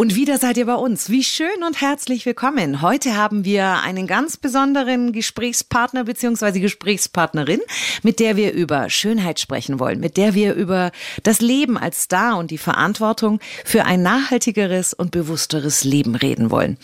Und 0.00 0.14
wieder 0.14 0.38
seid 0.38 0.56
ihr 0.56 0.64
bei 0.64 0.76
uns. 0.76 1.10
Wie 1.10 1.22
schön 1.22 1.62
und 1.66 1.82
herzlich 1.82 2.24
willkommen. 2.24 2.80
Heute 2.80 3.18
haben 3.18 3.44
wir 3.44 3.82
einen 3.82 4.06
ganz 4.06 4.38
besonderen 4.38 5.12
Gesprächspartner 5.12 6.04
bzw. 6.04 6.58
Gesprächspartnerin, 6.58 7.60
mit 8.02 8.18
der 8.18 8.34
wir 8.34 8.54
über 8.54 8.88
Schönheit 8.88 9.40
sprechen 9.40 9.78
wollen, 9.78 10.00
mit 10.00 10.16
der 10.16 10.32
wir 10.32 10.54
über 10.54 10.90
das 11.22 11.42
Leben 11.42 11.76
als 11.76 12.04
Star 12.04 12.38
und 12.38 12.50
die 12.50 12.56
Verantwortung 12.56 13.40
für 13.66 13.84
ein 13.84 14.00
nachhaltigeres 14.00 14.94
und 14.94 15.10
bewussteres 15.10 15.84
Leben 15.84 16.14
reden 16.14 16.50
wollen. 16.50 16.78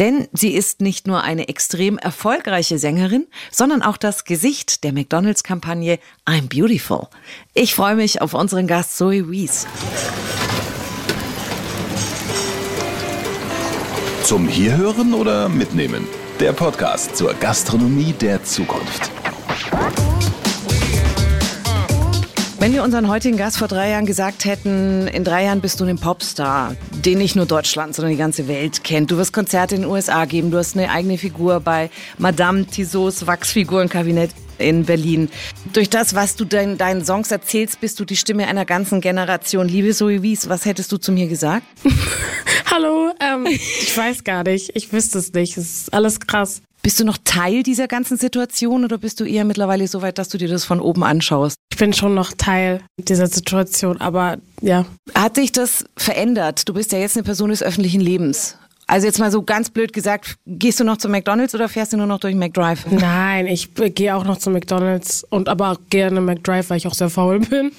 Denn 0.00 0.26
sie 0.32 0.54
ist 0.54 0.80
nicht 0.80 1.06
nur 1.06 1.24
eine 1.24 1.48
extrem 1.48 1.98
erfolgreiche 1.98 2.78
Sängerin, 2.78 3.26
sondern 3.50 3.82
auch 3.82 3.98
das 3.98 4.24
Gesicht 4.24 4.82
der 4.82 4.94
McDonalds-Kampagne 4.94 5.98
I'm 6.24 6.48
Beautiful. 6.48 7.08
Ich 7.52 7.74
freue 7.74 7.96
mich 7.96 8.22
auf 8.22 8.32
unseren 8.32 8.66
Gast 8.66 8.96
Zoe 8.96 9.30
Wies. 9.30 9.66
Zum 14.24 14.46
Hierhören 14.46 15.14
oder 15.14 15.48
Mitnehmen? 15.48 16.06
Der 16.38 16.52
Podcast 16.52 17.16
zur 17.16 17.34
Gastronomie 17.34 18.12
der 18.12 18.44
Zukunft. 18.44 19.10
Wenn 22.60 22.72
wir 22.72 22.84
unseren 22.84 23.08
heutigen 23.08 23.36
Gast 23.36 23.58
vor 23.58 23.66
drei 23.66 23.90
Jahren 23.90 24.06
gesagt 24.06 24.44
hätten, 24.44 25.08
in 25.08 25.24
drei 25.24 25.46
Jahren 25.46 25.60
bist 25.60 25.80
du 25.80 25.84
ein 25.84 25.98
Popstar, 25.98 26.76
den 27.04 27.18
nicht 27.18 27.34
nur 27.34 27.46
Deutschland, 27.46 27.96
sondern 27.96 28.12
die 28.12 28.18
ganze 28.18 28.46
Welt 28.46 28.84
kennt. 28.84 29.10
Du 29.10 29.16
wirst 29.16 29.32
Konzerte 29.32 29.74
in 29.74 29.82
den 29.82 29.90
USA 29.90 30.24
geben, 30.24 30.52
du 30.52 30.58
hast 30.58 30.76
eine 30.76 30.88
eigene 30.88 31.18
Figur 31.18 31.58
bei 31.58 31.90
Madame 32.18 32.64
Tussauds 32.64 33.26
Wachsfigurenkabinett 33.26 34.30
in 34.62 34.84
Berlin. 34.84 35.28
Durch 35.72 35.90
das, 35.90 36.14
was 36.14 36.36
du 36.36 36.44
dein, 36.44 36.78
deinen 36.78 37.04
Songs 37.04 37.30
erzählst, 37.30 37.80
bist 37.80 38.00
du 38.00 38.04
die 38.04 38.16
Stimme 38.16 38.46
einer 38.46 38.64
ganzen 38.64 39.00
Generation. 39.00 39.68
Liebe 39.68 39.92
Zoe 39.92 40.22
Wies, 40.22 40.48
was 40.48 40.64
hättest 40.64 40.90
du 40.92 40.96
zu 40.96 41.12
mir 41.12 41.28
gesagt? 41.28 41.66
Hallo, 42.70 43.12
ähm, 43.20 43.46
ich 43.50 43.96
weiß 43.96 44.24
gar 44.24 44.44
nicht. 44.44 44.70
Ich 44.74 44.92
wüsste 44.92 45.18
es 45.18 45.32
nicht. 45.32 45.56
Es 45.56 45.82
ist 45.82 45.94
alles 45.94 46.20
krass. 46.20 46.62
Bist 46.82 46.98
du 46.98 47.04
noch 47.04 47.18
Teil 47.22 47.62
dieser 47.62 47.86
ganzen 47.86 48.16
Situation 48.16 48.84
oder 48.84 48.98
bist 48.98 49.20
du 49.20 49.24
eher 49.24 49.44
mittlerweile 49.44 49.86
so 49.86 50.02
weit, 50.02 50.18
dass 50.18 50.28
du 50.28 50.38
dir 50.38 50.48
das 50.48 50.64
von 50.64 50.80
oben 50.80 51.04
anschaust? 51.04 51.56
Ich 51.72 51.78
bin 51.78 51.92
schon 51.92 52.14
noch 52.14 52.32
Teil 52.32 52.80
dieser 52.98 53.28
Situation, 53.28 54.00
aber 54.00 54.38
ja. 54.60 54.84
Hat 55.14 55.36
sich 55.36 55.52
das 55.52 55.84
verändert? 55.96 56.68
Du 56.68 56.74
bist 56.74 56.90
ja 56.90 56.98
jetzt 56.98 57.16
eine 57.16 57.22
Person 57.22 57.50
des 57.50 57.62
öffentlichen 57.62 58.00
Lebens. 58.00 58.56
Also 58.92 59.06
jetzt 59.06 59.18
mal 59.18 59.30
so 59.30 59.40
ganz 59.40 59.70
blöd 59.70 59.94
gesagt, 59.94 60.36
gehst 60.46 60.78
du 60.78 60.84
noch 60.84 60.98
zu 60.98 61.08
McDonalds 61.08 61.54
oder 61.54 61.70
fährst 61.70 61.94
du 61.94 61.96
nur 61.96 62.06
noch 62.06 62.20
durch 62.20 62.34
McDrive? 62.34 62.84
Nein, 62.90 63.46
ich 63.46 63.70
gehe 63.74 64.14
auch 64.14 64.24
noch 64.24 64.36
zu 64.36 64.50
McDonalds 64.50 65.24
und 65.30 65.48
aber 65.48 65.78
gerne 65.88 66.20
McDrive, 66.20 66.68
weil 66.68 66.76
ich 66.76 66.86
auch 66.86 66.92
sehr 66.92 67.08
faul 67.08 67.40
bin. 67.40 67.72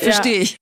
Verstehe 0.00 0.38
ich. 0.38 0.56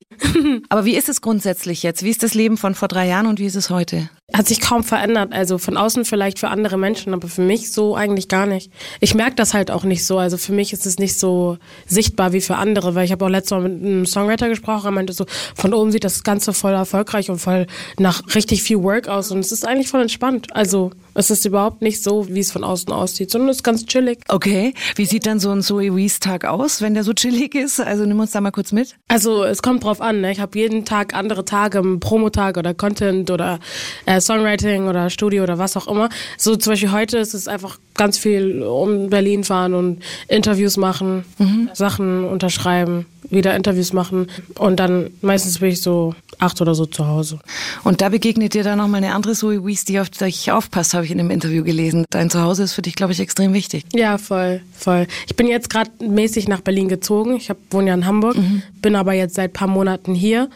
Aber 0.68 0.84
wie 0.84 0.96
ist 0.96 1.08
es 1.08 1.20
grundsätzlich 1.20 1.84
jetzt? 1.84 2.02
Wie 2.02 2.10
ist 2.10 2.24
das 2.24 2.34
Leben 2.34 2.56
von 2.56 2.74
vor 2.74 2.88
drei 2.88 3.06
Jahren 3.06 3.28
und 3.28 3.38
wie 3.38 3.46
ist 3.46 3.54
es 3.54 3.70
heute? 3.70 4.10
Hat 4.34 4.46
sich 4.46 4.60
kaum 4.60 4.84
verändert. 4.84 5.32
Also 5.32 5.56
von 5.56 5.78
außen 5.78 6.04
vielleicht 6.04 6.38
für 6.38 6.48
andere 6.48 6.76
Menschen, 6.76 7.14
aber 7.14 7.28
für 7.28 7.40
mich 7.40 7.72
so 7.72 7.96
eigentlich 7.96 8.28
gar 8.28 8.44
nicht. 8.44 8.70
Ich 9.00 9.14
merke 9.14 9.36
das 9.36 9.54
halt 9.54 9.70
auch 9.70 9.84
nicht 9.84 10.04
so. 10.04 10.18
Also 10.18 10.36
für 10.36 10.52
mich 10.52 10.74
ist 10.74 10.84
es 10.84 10.98
nicht 10.98 11.18
so 11.18 11.56
sichtbar 11.86 12.34
wie 12.34 12.42
für 12.42 12.56
andere, 12.56 12.94
weil 12.94 13.06
ich 13.06 13.12
habe 13.12 13.24
auch 13.24 13.30
letztes 13.30 13.52
Mal 13.52 13.66
mit 13.66 13.82
einem 13.82 14.04
Songwriter 14.04 14.50
gesprochen, 14.50 14.84
er 14.84 14.90
meinte 14.90 15.14
so, 15.14 15.24
von 15.54 15.72
oben 15.72 15.92
sieht 15.92 16.04
das 16.04 16.24
Ganze 16.24 16.52
voll 16.52 16.74
erfolgreich 16.74 17.30
und 17.30 17.38
voll 17.38 17.66
nach 17.98 18.22
richtig 18.34 18.62
viel 18.62 18.82
Work 18.82 19.08
aus 19.08 19.30
und 19.30 19.38
es 19.38 19.50
ist 19.50 19.66
eigentlich 19.66 19.88
voll 19.88 20.02
entspannt. 20.02 20.54
Also 20.54 20.90
es 21.14 21.30
ist 21.30 21.46
überhaupt 21.46 21.80
nicht 21.80 22.02
so, 22.02 22.28
wie 22.28 22.40
es 22.40 22.52
von 22.52 22.64
außen 22.64 22.92
aussieht, 22.92 23.30
sondern 23.30 23.48
es 23.48 23.56
ist 23.56 23.62
ganz 23.62 23.86
chillig. 23.86 24.18
Okay, 24.28 24.74
wie 24.96 25.06
sieht 25.06 25.24
dann 25.24 25.40
so 25.40 25.50
ein 25.50 25.62
Zoe 25.62 25.96
Wees 25.96 26.20
Tag 26.20 26.44
aus, 26.44 26.82
wenn 26.82 26.92
der 26.92 27.02
so 27.02 27.14
chillig 27.14 27.54
ist? 27.54 27.80
Also 27.80 28.04
nimm 28.04 28.20
uns 28.20 28.32
da 28.32 28.42
mal 28.42 28.50
kurz 28.50 28.72
mit. 28.72 28.94
Also 29.08 29.42
es 29.44 29.62
kommt 29.62 29.84
drauf 29.84 30.02
an. 30.02 30.20
Ne? 30.20 30.32
Ich 30.32 30.40
habe 30.40 30.58
jeden 30.58 30.84
Tag 30.84 31.14
andere 31.14 31.46
Tage, 31.46 31.82
Promotag 31.98 32.58
oder 32.58 32.74
Content 32.74 33.30
oder 33.30 33.58
äh, 34.04 34.17
Songwriting 34.20 34.88
oder 34.88 35.10
Studio 35.10 35.42
oder 35.42 35.58
was 35.58 35.76
auch 35.76 35.88
immer. 35.88 36.08
So 36.36 36.56
zum 36.56 36.72
Beispiel 36.72 36.92
heute 36.92 37.18
ist 37.18 37.34
es 37.34 37.48
einfach 37.48 37.78
ganz 37.94 38.18
viel 38.18 38.62
um 38.62 39.10
Berlin 39.10 39.44
fahren 39.44 39.74
und 39.74 40.02
Interviews 40.28 40.76
machen, 40.76 41.24
mhm. 41.38 41.70
Sachen 41.74 42.24
unterschreiben, 42.24 43.06
wieder 43.30 43.54
Interviews 43.54 43.92
machen 43.92 44.28
und 44.58 44.80
dann 44.80 45.10
meistens 45.20 45.58
bin 45.58 45.70
ich 45.70 45.82
so 45.82 46.14
acht 46.38 46.60
oder 46.60 46.74
so 46.74 46.86
zu 46.86 47.06
Hause. 47.06 47.40
Und 47.84 48.00
da 48.00 48.08
begegnet 48.08 48.54
dir 48.54 48.62
dann 48.62 48.78
nochmal 48.78 49.02
eine 49.02 49.14
andere 49.14 49.34
Zoe 49.34 49.64
Wees, 49.66 49.84
die 49.84 50.00
auf 50.00 50.08
dich 50.08 50.50
aufpasst, 50.50 50.94
habe 50.94 51.04
ich 51.04 51.10
in 51.10 51.18
dem 51.18 51.30
Interview 51.30 51.64
gelesen. 51.64 52.04
Dein 52.10 52.30
Zuhause 52.30 52.62
ist 52.62 52.74
für 52.74 52.82
dich, 52.82 52.94
glaube 52.94 53.12
ich, 53.12 53.20
extrem 53.20 53.52
wichtig. 53.52 53.84
Ja, 53.92 54.18
voll, 54.18 54.60
voll. 54.72 55.06
Ich 55.26 55.36
bin 55.36 55.48
jetzt 55.48 55.68
gerade 55.68 55.90
mäßig 56.00 56.48
nach 56.48 56.60
Berlin 56.60 56.88
gezogen. 56.88 57.36
Ich 57.36 57.50
hab, 57.50 57.58
wohne 57.70 57.88
ja 57.88 57.94
in 57.94 58.06
Hamburg, 58.06 58.36
mhm. 58.36 58.62
bin 58.80 58.94
aber 58.94 59.12
jetzt 59.12 59.34
seit 59.34 59.52
paar 59.52 59.68
Monaten 59.68 60.14
hier 60.14 60.48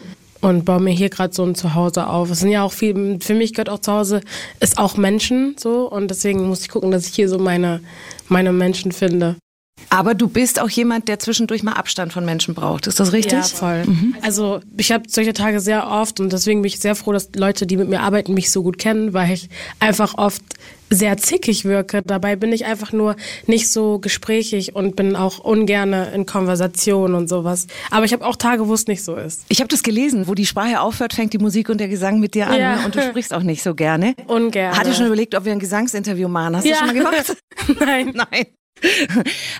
und 0.42 0.64
baue 0.64 0.80
mir 0.80 0.90
hier 0.90 1.08
gerade 1.08 1.32
so 1.32 1.44
ein 1.44 1.54
Zuhause 1.54 2.06
auf. 2.06 2.30
Es 2.30 2.40
sind 2.40 2.50
ja 2.50 2.62
auch 2.62 2.72
viel, 2.72 3.18
für 3.20 3.34
mich 3.34 3.54
gehört 3.54 3.70
auch 3.70 3.78
zu 3.78 3.92
Hause, 3.92 4.20
ist 4.60 4.76
auch 4.76 4.96
Menschen 4.96 5.56
so 5.58 5.88
und 5.88 6.08
deswegen 6.08 6.46
muss 6.46 6.62
ich 6.62 6.68
gucken, 6.68 6.90
dass 6.90 7.06
ich 7.06 7.14
hier 7.14 7.28
so 7.28 7.38
meine, 7.38 7.80
meine 8.28 8.52
Menschen 8.52 8.92
finde. 8.92 9.36
Aber 9.88 10.14
du 10.14 10.28
bist 10.28 10.60
auch 10.60 10.68
jemand, 10.68 11.08
der 11.08 11.18
zwischendurch 11.18 11.62
mal 11.62 11.72
Abstand 11.72 12.12
von 12.12 12.24
Menschen 12.24 12.54
braucht. 12.54 12.86
Ist 12.86 13.00
das 13.00 13.12
richtig? 13.12 13.32
Ja, 13.32 13.42
voll. 13.42 13.84
Mhm. 13.84 14.16
Also 14.22 14.60
ich 14.76 14.92
habe 14.92 15.04
solche 15.08 15.32
Tage 15.32 15.60
sehr 15.60 15.88
oft 15.88 16.20
und 16.20 16.32
deswegen 16.32 16.62
bin 16.62 16.68
ich 16.68 16.80
sehr 16.80 16.94
froh, 16.94 17.12
dass 17.12 17.30
Leute, 17.34 17.66
die 17.66 17.76
mit 17.76 17.88
mir 17.88 18.00
arbeiten, 18.00 18.34
mich 18.34 18.50
so 18.50 18.62
gut 18.62 18.78
kennen, 18.78 19.12
weil 19.12 19.32
ich 19.32 19.48
einfach 19.80 20.14
oft 20.18 20.42
sehr 20.92 21.16
zickig 21.16 21.64
wirke. 21.64 22.02
Dabei 22.04 22.36
bin 22.36 22.52
ich 22.52 22.64
einfach 22.64 22.92
nur 22.92 23.16
nicht 23.46 23.72
so 23.72 23.98
gesprächig 23.98 24.74
und 24.74 24.96
bin 24.96 25.16
auch 25.16 25.38
ungerne 25.38 26.12
in 26.14 26.26
Konversation 26.26 27.14
und 27.14 27.28
sowas. 27.28 27.66
Aber 27.90 28.04
ich 28.04 28.12
habe 28.12 28.24
auch 28.24 28.36
Tage, 28.36 28.68
wo 28.68 28.74
es 28.74 28.86
nicht 28.86 29.02
so 29.02 29.16
ist. 29.16 29.44
Ich 29.48 29.60
habe 29.60 29.68
das 29.68 29.82
gelesen, 29.82 30.28
wo 30.28 30.34
die 30.34 30.46
Sprache 30.46 30.80
aufhört, 30.80 31.14
fängt 31.14 31.32
die 31.32 31.38
Musik 31.38 31.68
und 31.68 31.78
der 31.78 31.88
Gesang 31.88 32.20
mit 32.20 32.34
dir 32.34 32.48
an 32.48 32.58
ja. 32.58 32.76
Ne? 32.76 32.84
und 32.84 32.94
du 32.94 33.02
sprichst 33.02 33.32
auch 33.34 33.42
nicht 33.42 33.62
so 33.62 33.74
gerne. 33.74 34.14
Ungerne. 34.26 34.76
Hatte 34.76 34.94
schon 34.94 35.06
überlegt, 35.06 35.34
ob 35.34 35.44
wir 35.44 35.52
ein 35.52 35.58
Gesangsinterview 35.58 36.28
machen. 36.28 36.56
Hast 36.56 36.66
ja. 36.66 36.72
du 36.72 36.78
schon 36.78 36.86
mal 36.86 36.94
gemacht? 36.94 37.36
Nein. 37.80 38.12
Nein. 38.14 38.46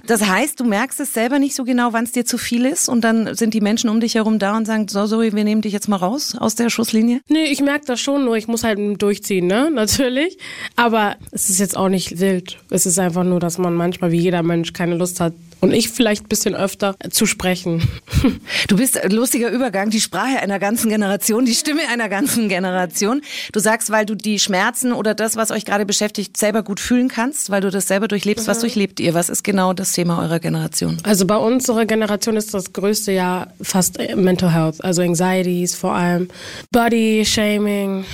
Das 0.06 0.26
heißt, 0.26 0.58
du 0.58 0.64
merkst 0.64 1.00
es 1.00 1.14
selber 1.14 1.38
nicht 1.38 1.54
so 1.54 1.64
genau, 1.64 1.92
wann 1.92 2.04
es 2.04 2.12
dir 2.12 2.24
zu 2.24 2.38
viel 2.38 2.66
ist 2.66 2.88
und 2.88 3.02
dann 3.02 3.34
sind 3.34 3.54
die 3.54 3.60
Menschen 3.60 3.88
um 3.88 4.00
dich 4.00 4.14
herum 4.14 4.38
da 4.38 4.56
und 4.56 4.66
sagen, 4.66 4.88
so, 4.88 5.06
so, 5.06 5.20
wir 5.20 5.32
nehmen 5.44 5.62
dich 5.62 5.72
jetzt 5.72 5.88
mal 5.88 5.96
raus 5.96 6.36
aus 6.36 6.54
der 6.54 6.70
Schusslinie? 6.70 7.20
Nee, 7.28 7.44
ich 7.44 7.60
merke 7.60 7.86
das 7.86 8.00
schon, 8.00 8.24
nur 8.24 8.36
ich 8.36 8.48
muss 8.48 8.64
halt 8.64 8.78
durchziehen, 9.00 9.46
ne, 9.46 9.70
natürlich. 9.74 10.38
Aber 10.76 11.16
es 11.30 11.50
ist 11.50 11.60
jetzt 11.60 11.76
auch 11.76 11.88
nicht 11.88 12.18
wild. 12.20 12.58
Es 12.70 12.86
ist 12.86 12.98
einfach 12.98 13.24
nur, 13.24 13.40
dass 13.40 13.58
man 13.58 13.74
manchmal, 13.74 14.12
wie 14.12 14.20
jeder 14.20 14.42
Mensch, 14.42 14.72
keine 14.72 14.96
Lust 14.96 15.20
hat, 15.20 15.34
und 15.62 15.72
ich 15.72 15.90
vielleicht 15.90 16.24
ein 16.24 16.28
bisschen 16.28 16.54
öfter 16.54 16.96
zu 17.10 17.24
sprechen. 17.24 17.88
Du 18.68 18.76
bist 18.76 18.98
ein 18.98 19.10
lustiger 19.10 19.50
Übergang, 19.50 19.90
die 19.90 20.00
Sprache 20.00 20.38
einer 20.38 20.58
ganzen 20.58 20.88
Generation, 20.88 21.44
die 21.44 21.54
Stimme 21.54 21.82
einer 21.88 22.08
ganzen 22.08 22.48
Generation. 22.48 23.22
Du 23.52 23.60
sagst, 23.60 23.90
weil 23.90 24.06
du 24.06 24.14
die 24.14 24.38
Schmerzen 24.38 24.92
oder 24.92 25.14
das, 25.14 25.36
was 25.36 25.50
euch 25.50 25.64
gerade 25.64 25.84
beschäftigt, 25.84 26.36
selber 26.36 26.62
gut 26.62 26.80
fühlen 26.80 27.08
kannst, 27.08 27.50
weil 27.50 27.60
du 27.60 27.70
das 27.70 27.88
selber 27.88 28.08
durchlebst. 28.08 28.46
Was 28.46 28.58
mhm. 28.58 28.62
durchlebt 28.62 29.00
ihr? 29.00 29.14
Was 29.14 29.28
ist 29.28 29.42
genau 29.42 29.72
das 29.72 29.92
Thema 29.92 30.22
eurer 30.22 30.38
Generation? 30.38 30.98
Also 31.02 31.26
bei 31.26 31.36
unserer 31.36 31.84
Generation 31.86 32.36
ist 32.36 32.54
das 32.54 32.72
größte 32.72 33.12
ja 33.12 33.48
fast 33.60 33.98
Mental 34.16 34.52
Health, 34.52 34.82
also 34.82 35.02
Anxieties 35.02 35.74
vor 35.74 35.94
allem, 35.94 36.28
Body 36.70 37.24
Shaming 37.26 38.04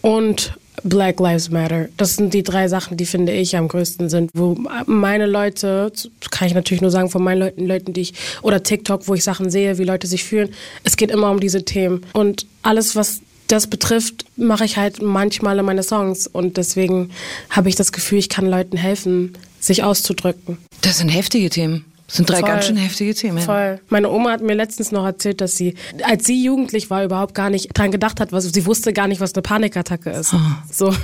und 0.00 0.52
Black 0.84 1.20
Lives 1.20 1.50
Matter. 1.50 1.88
Das 1.96 2.16
sind 2.16 2.34
die 2.34 2.42
drei 2.42 2.68
Sachen, 2.68 2.96
die 2.96 3.06
finde 3.06 3.32
ich 3.32 3.56
am 3.56 3.68
größten 3.68 4.08
sind, 4.08 4.30
wo 4.34 4.56
meine 4.86 5.26
Leute, 5.26 5.92
kann 6.30 6.48
ich 6.48 6.54
natürlich 6.54 6.80
nur 6.80 6.90
sagen 6.90 7.10
von 7.10 7.22
meinen 7.22 7.40
Leuten, 7.40 7.66
Leuten, 7.66 7.92
die 7.92 8.02
ich, 8.02 8.14
oder 8.42 8.62
TikTok, 8.62 9.08
wo 9.08 9.14
ich 9.14 9.24
Sachen 9.24 9.50
sehe, 9.50 9.78
wie 9.78 9.84
Leute 9.84 10.06
sich 10.06 10.24
fühlen. 10.24 10.50
Es 10.84 10.96
geht 10.96 11.10
immer 11.10 11.30
um 11.30 11.40
diese 11.40 11.64
Themen. 11.64 12.04
Und 12.12 12.46
alles, 12.62 12.96
was 12.96 13.20
das 13.48 13.66
betrifft, 13.66 14.24
mache 14.36 14.64
ich 14.64 14.76
halt 14.76 15.02
manchmal 15.02 15.58
in 15.58 15.64
meine 15.64 15.82
Songs. 15.82 16.26
Und 16.26 16.56
deswegen 16.56 17.10
habe 17.50 17.68
ich 17.68 17.74
das 17.74 17.92
Gefühl, 17.92 18.18
ich 18.18 18.28
kann 18.28 18.46
Leuten 18.46 18.76
helfen, 18.76 19.36
sich 19.60 19.82
auszudrücken. 19.82 20.58
Das 20.82 20.98
sind 20.98 21.08
heftige 21.08 21.50
Themen. 21.50 21.84
Das 22.08 22.16
sind 22.16 22.30
drei 22.30 22.40
Voll. 22.40 22.48
ganz 22.48 22.66
schön 22.66 22.76
heftige 22.78 23.14
Themen. 23.14 23.38
Voll. 23.38 23.80
Meine 23.90 24.08
Oma 24.08 24.30
hat 24.30 24.40
mir 24.40 24.54
letztens 24.54 24.92
noch 24.92 25.04
erzählt, 25.04 25.42
dass 25.42 25.56
sie, 25.56 25.74
als 26.04 26.24
sie 26.24 26.42
jugendlich 26.42 26.88
war, 26.88 27.04
überhaupt 27.04 27.34
gar 27.34 27.50
nicht 27.50 27.76
dran 27.76 27.92
gedacht 27.92 28.18
hat, 28.18 28.32
was 28.32 28.44
sie 28.44 28.64
wusste 28.64 28.94
gar 28.94 29.08
nicht, 29.08 29.20
was 29.20 29.34
eine 29.34 29.42
Panikattacke 29.42 30.08
ist. 30.08 30.32
Oh. 30.32 30.38
So. 30.72 30.94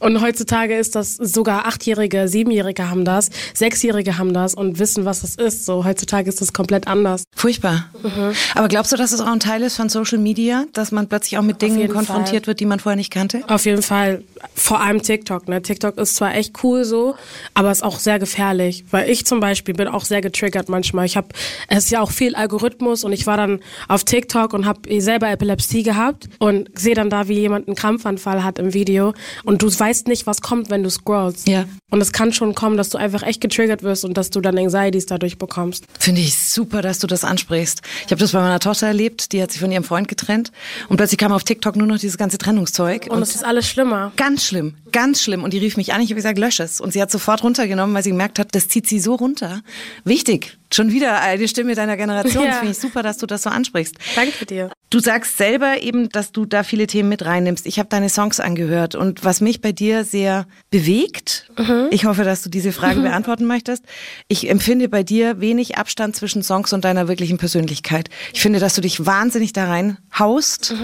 Und 0.00 0.22
heutzutage 0.22 0.74
ist 0.74 0.94
das 0.94 1.16
sogar 1.16 1.66
Achtjährige, 1.66 2.28
Siebenjährige 2.28 2.88
haben 2.88 3.04
das, 3.04 3.28
Sechsjährige 3.52 4.16
haben 4.16 4.32
das 4.32 4.54
und 4.54 4.78
wissen, 4.78 5.04
was 5.04 5.20
das 5.20 5.34
ist. 5.34 5.66
So 5.66 5.84
heutzutage 5.84 6.30
ist 6.30 6.40
das 6.40 6.54
komplett 6.54 6.86
anders. 6.86 7.24
Furchtbar. 7.36 7.90
Mhm. 8.02 8.32
Aber 8.54 8.68
glaubst 8.68 8.90
du, 8.90 8.96
dass 8.96 9.12
es 9.12 9.20
auch 9.20 9.26
ein 9.26 9.40
Teil 9.40 9.60
ist 9.60 9.76
von 9.76 9.90
Social 9.90 10.18
Media, 10.18 10.64
dass 10.72 10.92
man 10.92 11.08
plötzlich 11.08 11.36
auch 11.36 11.42
mit 11.42 11.60
Dingen 11.60 11.90
konfrontiert 11.90 12.44
Fall. 12.44 12.46
wird, 12.46 12.60
die 12.60 12.66
man 12.66 12.80
vorher 12.80 12.96
nicht 12.96 13.12
kannte? 13.12 13.42
Auf 13.48 13.66
jeden 13.66 13.82
Fall. 13.82 14.24
vor 14.54 14.80
allem 14.80 15.02
TikTok. 15.02 15.46
Ne? 15.46 15.60
TikTok 15.60 15.98
ist 15.98 16.16
zwar 16.16 16.34
echt 16.34 16.64
cool 16.64 16.84
so, 16.86 17.16
aber 17.52 17.70
ist 17.70 17.84
auch 17.84 17.98
sehr 17.98 18.18
gefährlich, 18.18 18.86
weil 18.90 19.10
ich 19.10 19.26
zum 19.26 19.40
Beispiel 19.40 19.74
bin 19.74 19.88
auch 19.88 20.06
sehr 20.06 20.22
getriggert 20.22 20.53
manchmal. 20.68 21.06
Ich 21.06 21.16
habe, 21.16 21.28
es 21.68 21.84
ist 21.84 21.90
ja 21.90 22.00
auch 22.00 22.10
viel 22.10 22.34
Algorithmus 22.34 23.04
und 23.04 23.12
ich 23.12 23.26
war 23.26 23.36
dann 23.36 23.60
auf 23.88 24.04
TikTok 24.04 24.52
und 24.52 24.66
habe 24.66 25.00
selber 25.00 25.30
Epilepsie 25.30 25.82
gehabt 25.82 26.28
und 26.38 26.70
sehe 26.78 26.94
dann 26.94 27.10
da, 27.10 27.28
wie 27.28 27.38
jemand 27.38 27.68
einen 27.68 27.76
Krampfanfall 27.76 28.44
hat 28.44 28.58
im 28.58 28.74
Video 28.74 29.14
und 29.44 29.62
du 29.62 29.68
weißt 29.68 30.08
nicht, 30.08 30.26
was 30.26 30.40
kommt, 30.40 30.70
wenn 30.70 30.82
du 30.82 30.90
scrollst. 30.90 31.48
Ja. 31.48 31.64
Und 31.90 32.00
es 32.00 32.12
kann 32.12 32.32
schon 32.32 32.54
kommen, 32.54 32.76
dass 32.76 32.90
du 32.90 32.98
einfach 32.98 33.22
echt 33.22 33.40
getriggert 33.40 33.82
wirst 33.82 34.04
und 34.04 34.16
dass 34.16 34.30
du 34.30 34.40
dann 34.40 34.58
Anxieties 34.58 35.06
dadurch 35.06 35.38
bekommst. 35.38 35.84
Finde 35.98 36.20
ich 36.20 36.36
super, 36.36 36.82
dass 36.82 36.98
du 36.98 37.06
das 37.06 37.24
ansprichst. 37.24 37.82
Ich 38.06 38.10
habe 38.10 38.20
das 38.20 38.32
bei 38.32 38.40
meiner 38.40 38.60
Tochter 38.60 38.88
erlebt, 38.88 39.32
die 39.32 39.42
hat 39.42 39.52
sich 39.52 39.60
von 39.60 39.70
ihrem 39.70 39.84
Freund 39.84 40.08
getrennt 40.08 40.50
und 40.88 40.96
plötzlich 40.96 41.18
kam 41.18 41.32
auf 41.32 41.44
TikTok 41.44 41.76
nur 41.76 41.86
noch 41.86 41.98
dieses 41.98 42.18
ganze 42.18 42.38
Trennungszeug. 42.38 43.06
Und 43.08 43.22
es 43.22 43.34
ist 43.34 43.44
alles 43.44 43.68
schlimmer. 43.68 44.12
Ganz 44.16 44.44
schlimm, 44.44 44.74
ganz 44.92 45.22
schlimm. 45.22 45.44
Und 45.44 45.52
die 45.52 45.58
rief 45.58 45.76
mich 45.76 45.92
an, 45.92 46.00
ich 46.00 46.08
habe 46.08 46.16
gesagt, 46.16 46.38
lösch 46.38 46.60
es. 46.60 46.80
Und 46.80 46.92
sie 46.92 47.00
hat 47.00 47.10
sofort 47.10 47.42
runtergenommen, 47.42 47.94
weil 47.94 48.02
sie 48.02 48.10
gemerkt 48.10 48.38
hat, 48.38 48.54
das 48.54 48.68
zieht 48.68 48.88
sie 48.88 49.00
so 49.00 49.14
runter. 49.14 49.62
Wichtig, 50.04 50.43
think 50.44 50.63
schon 50.74 50.90
wieder 50.90 51.20
eine 51.20 51.48
Stimme 51.48 51.74
deiner 51.74 51.96
Generation. 51.96 52.44
Ja. 52.44 52.50
Das 52.50 52.58
finde 52.58 52.72
ich 52.72 52.78
super, 52.78 53.02
dass 53.02 53.18
du 53.18 53.26
das 53.26 53.42
so 53.42 53.50
ansprichst. 53.50 53.96
Danke 54.14 54.46
dir. 54.46 54.70
Du 54.90 55.00
sagst 55.00 55.38
selber 55.38 55.82
eben, 55.82 56.08
dass 56.10 56.30
du 56.30 56.44
da 56.44 56.62
viele 56.62 56.86
Themen 56.86 57.08
mit 57.08 57.24
reinnimmst. 57.24 57.66
Ich 57.66 57.80
habe 57.80 57.88
deine 57.88 58.08
Songs 58.08 58.38
angehört 58.38 58.94
und 58.94 59.24
was 59.24 59.40
mich 59.40 59.60
bei 59.60 59.72
dir 59.72 60.04
sehr 60.04 60.46
bewegt, 60.70 61.50
ich 61.90 62.04
hoffe, 62.04 62.22
dass 62.22 62.42
du 62.42 62.48
diese 62.50 62.70
Frage 62.70 63.00
beantworten 63.00 63.46
möchtest. 63.46 63.84
Ich 64.28 64.48
empfinde 64.48 64.88
bei 64.88 65.02
dir 65.02 65.40
wenig 65.40 65.78
Abstand 65.78 66.14
zwischen 66.14 66.44
Songs 66.44 66.72
und 66.72 66.84
deiner 66.84 67.08
wirklichen 67.08 67.38
Persönlichkeit. 67.38 68.08
Ich 68.32 68.40
finde, 68.40 68.60
dass 68.60 68.74
du 68.74 68.80
dich 68.82 69.04
wahnsinnig 69.04 69.52
da 69.52 69.66
reinhaust. 69.66 70.74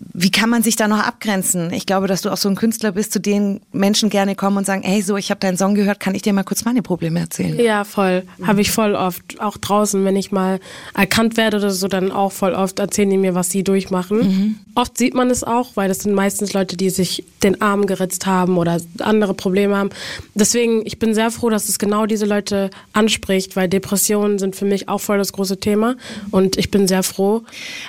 Wie 0.00 0.30
kann 0.30 0.50
man 0.50 0.64
sich 0.64 0.74
da 0.74 0.88
noch 0.88 1.06
abgrenzen? 1.06 1.72
Ich 1.72 1.86
glaube, 1.86 2.08
dass 2.08 2.22
du 2.22 2.30
auch 2.30 2.36
so 2.36 2.48
ein 2.48 2.56
Künstler 2.56 2.92
bist, 2.92 3.12
zu 3.12 3.20
denen 3.20 3.60
Menschen 3.72 4.10
gerne 4.10 4.34
kommen 4.34 4.56
und 4.56 4.66
sagen, 4.66 4.82
hey, 4.82 5.00
so, 5.02 5.16
ich 5.16 5.30
habe 5.30 5.38
deinen 5.38 5.56
Song 5.56 5.74
gehört, 5.74 6.00
kann 6.00 6.14
ich 6.16 6.22
dir 6.22 6.32
mal 6.32 6.44
kurz 6.44 6.64
meine 6.64 6.82
Probleme 6.82 7.20
erzählen? 7.20 7.58
Ja, 7.60 7.84
voll. 7.84 8.24
Habe 8.42 8.62
ich 8.62 8.72
voll 8.72 8.94
oft. 8.96 9.23
Auch 9.38 9.56
draußen, 9.56 10.04
wenn 10.04 10.16
ich 10.16 10.32
mal 10.32 10.60
erkannt 10.94 11.36
werde 11.36 11.56
oder 11.58 11.70
so, 11.70 11.88
dann 11.88 12.12
auch 12.12 12.32
voll 12.32 12.52
oft 12.52 12.78
erzählen 12.78 13.10
die 13.10 13.16
mir, 13.16 13.34
was 13.34 13.50
sie 13.50 13.62
durchmachen. 13.62 14.60
Oft 14.74 14.98
sieht 14.98 15.14
man 15.14 15.30
es 15.30 15.44
auch, 15.44 15.70
weil 15.74 15.88
das 15.88 16.00
sind 16.00 16.14
meistens 16.14 16.52
Leute, 16.52 16.76
die 16.76 16.90
sich 16.90 17.24
den 17.42 17.62
Arm 17.62 17.86
geritzt 17.86 18.26
haben 18.26 18.58
oder 18.58 18.80
andere 19.00 19.34
Probleme 19.34 19.76
haben. 19.76 19.90
Deswegen, 20.34 20.84
ich 20.84 20.98
bin 20.98 21.14
sehr 21.14 21.30
froh, 21.30 21.48
dass 21.48 21.68
es 21.68 21.78
genau 21.78 22.06
diese 22.06 22.26
Leute 22.26 22.70
anspricht, 22.92 23.56
weil 23.56 23.68
Depressionen 23.68 24.38
sind 24.38 24.56
für 24.56 24.64
mich 24.64 24.88
auch 24.88 25.00
voll 25.00 25.18
das 25.18 25.32
große 25.32 25.58
Thema. 25.58 25.96
Und 26.30 26.56
ich 26.56 26.70
bin 26.70 26.88
sehr 26.88 27.02
froh. 27.02 27.42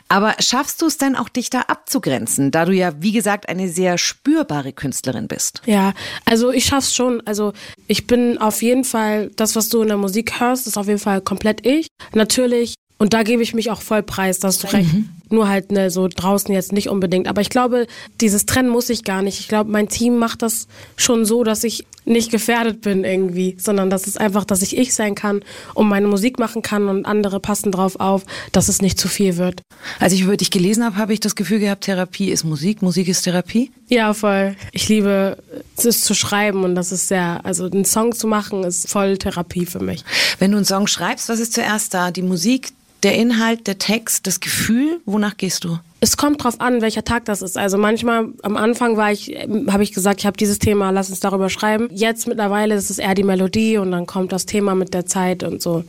Aber 0.10 0.36
schaffst 0.40 0.82
du 0.82 0.86
es 0.86 0.98
denn 0.98 1.16
auch, 1.16 1.30
dich 1.30 1.50
da 1.50 1.62
abzugrenzen, 1.62 2.52
da 2.52 2.66
du 2.66 2.74
ja, 2.74 2.94
wie 3.00 3.12
gesagt, 3.12 3.50
eine 3.50 3.68
sehr 3.70 3.98
spürbare 3.98 4.72
Künstlerin 4.72 5.28
bist? 5.28 5.62
Ja, 5.66 5.94
also 6.26 6.52
ich 6.52 6.66
schaff's 6.66 6.94
schon. 6.94 7.22
Also 7.26 7.54
ich 7.88 8.08
bin 8.08 8.38
auf 8.38 8.62
jeden 8.62 8.84
Fall, 8.84 9.32
das, 9.36 9.56
was 9.56 9.70
du 9.70 9.82
in 9.82 9.88
der 9.88 9.98
Musik 9.98 10.40
hörst, 10.40 10.68
ist 10.68 10.78
auf 10.78 10.88
jeden 10.88 11.00
Fall 11.00 11.22
komplett 11.26 11.66
ich. 11.66 11.88
Natürlich, 12.14 12.76
und 12.98 13.14
da 13.14 13.24
gebe 13.24 13.44
ich 13.44 13.54
mich 13.54 13.72
auch 13.72 13.82
voll 13.82 14.04
preis, 14.04 14.40
dass 14.40 14.60
du 14.60 14.68
recht. 14.72 14.90
Nur 15.30 15.48
halt 15.48 15.72
ne, 15.72 15.90
so 15.90 16.08
draußen 16.08 16.54
jetzt 16.54 16.72
nicht 16.72 16.90
unbedingt. 16.90 17.28
Aber 17.28 17.42
ich 17.42 17.50
glaube, 17.50 17.88
dieses 18.22 18.46
Trennen 18.46 18.70
muss 18.70 18.90
ich 18.90 19.04
gar 19.04 19.22
nicht. 19.22 19.40
Ich 19.40 19.48
glaube, 19.48 19.72
mein 19.72 19.90
Team 19.90 20.18
macht 20.18 20.42
das 20.42 20.68
schon 20.98 21.26
so, 21.26 21.44
dass 21.44 21.64
ich 21.64 21.86
nicht 22.06 22.32
gefährdet 22.32 22.82
bin 22.82 23.04
irgendwie, 23.04 23.58
sondern 23.60 23.90
dass 23.90 24.08
es 24.08 24.18
einfach, 24.18 24.46
dass 24.46 24.62
ich 24.62 24.78
ich 24.78 24.94
sein 24.94 25.16
kann 25.16 25.42
und 25.74 25.88
meine 25.88 26.08
Musik 26.08 26.40
machen 26.40 26.62
kann 26.62 26.88
und 26.88 27.06
andere 27.06 27.40
passen 27.40 27.72
drauf 27.72 28.00
auf, 28.00 28.26
dass 28.52 28.70
es 28.70 28.82
nicht 28.82 29.00
zu 29.00 29.08
viel 29.08 29.38
wird. 29.38 29.62
Als 30.00 30.14
ich 30.14 30.22
über 30.22 30.38
dich 30.38 30.52
gelesen 30.52 30.86
habe, 30.86 30.98
habe 30.98 31.14
ich 31.14 31.20
das 31.20 31.36
Gefühl 31.36 31.60
gehabt, 31.60 31.86
Therapie 31.86 32.30
ist 32.30 32.44
Musik, 32.44 32.82
Musik 32.82 33.08
ist 33.08 33.24
Therapie. 33.24 33.72
Ja, 33.88 34.14
voll. 34.14 34.56
Ich 34.72 34.88
liebe 34.88 35.38
es 35.78 36.02
zu 36.02 36.14
schreiben 36.14 36.64
und 36.64 36.76
das 36.76 36.92
ist 36.92 37.08
sehr, 37.08 37.42
also 37.44 37.66
einen 37.66 37.86
Song 37.86 38.14
zu 38.14 38.28
machen 38.28 38.64
ist 38.64 38.90
voll 38.90 39.18
Therapie 39.18 39.66
für 39.66 39.80
mich. 39.80 40.04
Wenn 40.40 40.52
du 40.52 40.58
einen 40.58 40.66
Song 40.66 40.88
schreibst, 40.88 41.30
was 41.30 41.40
ist 41.40 41.54
zuerst 41.54 41.94
da? 41.94 42.12
Die 42.12 42.22
Musik, 42.22 42.70
der 43.04 43.16
Inhalt, 43.16 43.68
der 43.68 43.78
Text, 43.78 44.28
das 44.28 44.40
Gefühl? 44.40 45.00
Wonach 45.06 45.38
gehst 45.38 45.64
du? 45.64 45.80
Es 46.00 46.18
kommt 46.18 46.44
drauf 46.44 46.62
an, 46.62 46.82
welcher 46.82 47.04
Tag 47.04 47.26
das 47.26 47.42
ist. 47.42 47.58
Also 47.58 47.78
manchmal 47.78 48.28
am 48.44 48.58
Anfang 48.58 48.98
war 48.98 49.12
ich, 49.12 49.36
habe 49.70 49.82
ich 49.82 49.94
gesagt, 49.94 50.20
ich 50.20 50.26
habe 50.26 50.38
dieses 50.38 50.60
Thema, 50.60 50.92
lass 50.92 51.10
uns 51.10 51.20
darüber 51.20 51.50
schreiben. 51.50 51.90
Jetzt 51.92 52.28
mittlerweile 52.28 52.76
ist 52.76 52.90
es 52.90 53.00
eher 53.00 53.16
die 53.16 53.24
Melodie 53.24 53.78
und 53.78 53.92
dann 53.92 54.06
kommt 54.06 54.32
das 54.32 54.46
Thema 54.46 54.76
mit 54.76 54.94
der 54.94 55.06
Zeit 55.06 55.44
und 55.44 55.62
so. 55.62 55.84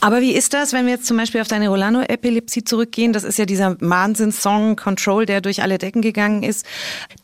Aber 0.00 0.20
wie 0.20 0.32
ist 0.32 0.54
das, 0.54 0.72
wenn 0.72 0.86
wir 0.86 0.94
jetzt 0.94 1.06
zum 1.06 1.16
Beispiel 1.16 1.40
auf 1.40 1.48
deine 1.48 1.68
Rolando-Epilepsie 1.68 2.64
zurückgehen? 2.64 3.12
Das 3.12 3.24
ist 3.24 3.38
ja 3.38 3.46
dieser 3.46 3.76
Wahnsinns-Song 3.80 4.76
Control, 4.76 5.26
der 5.26 5.40
durch 5.40 5.62
alle 5.62 5.78
Decken 5.78 6.02
gegangen 6.02 6.42
ist. 6.44 6.64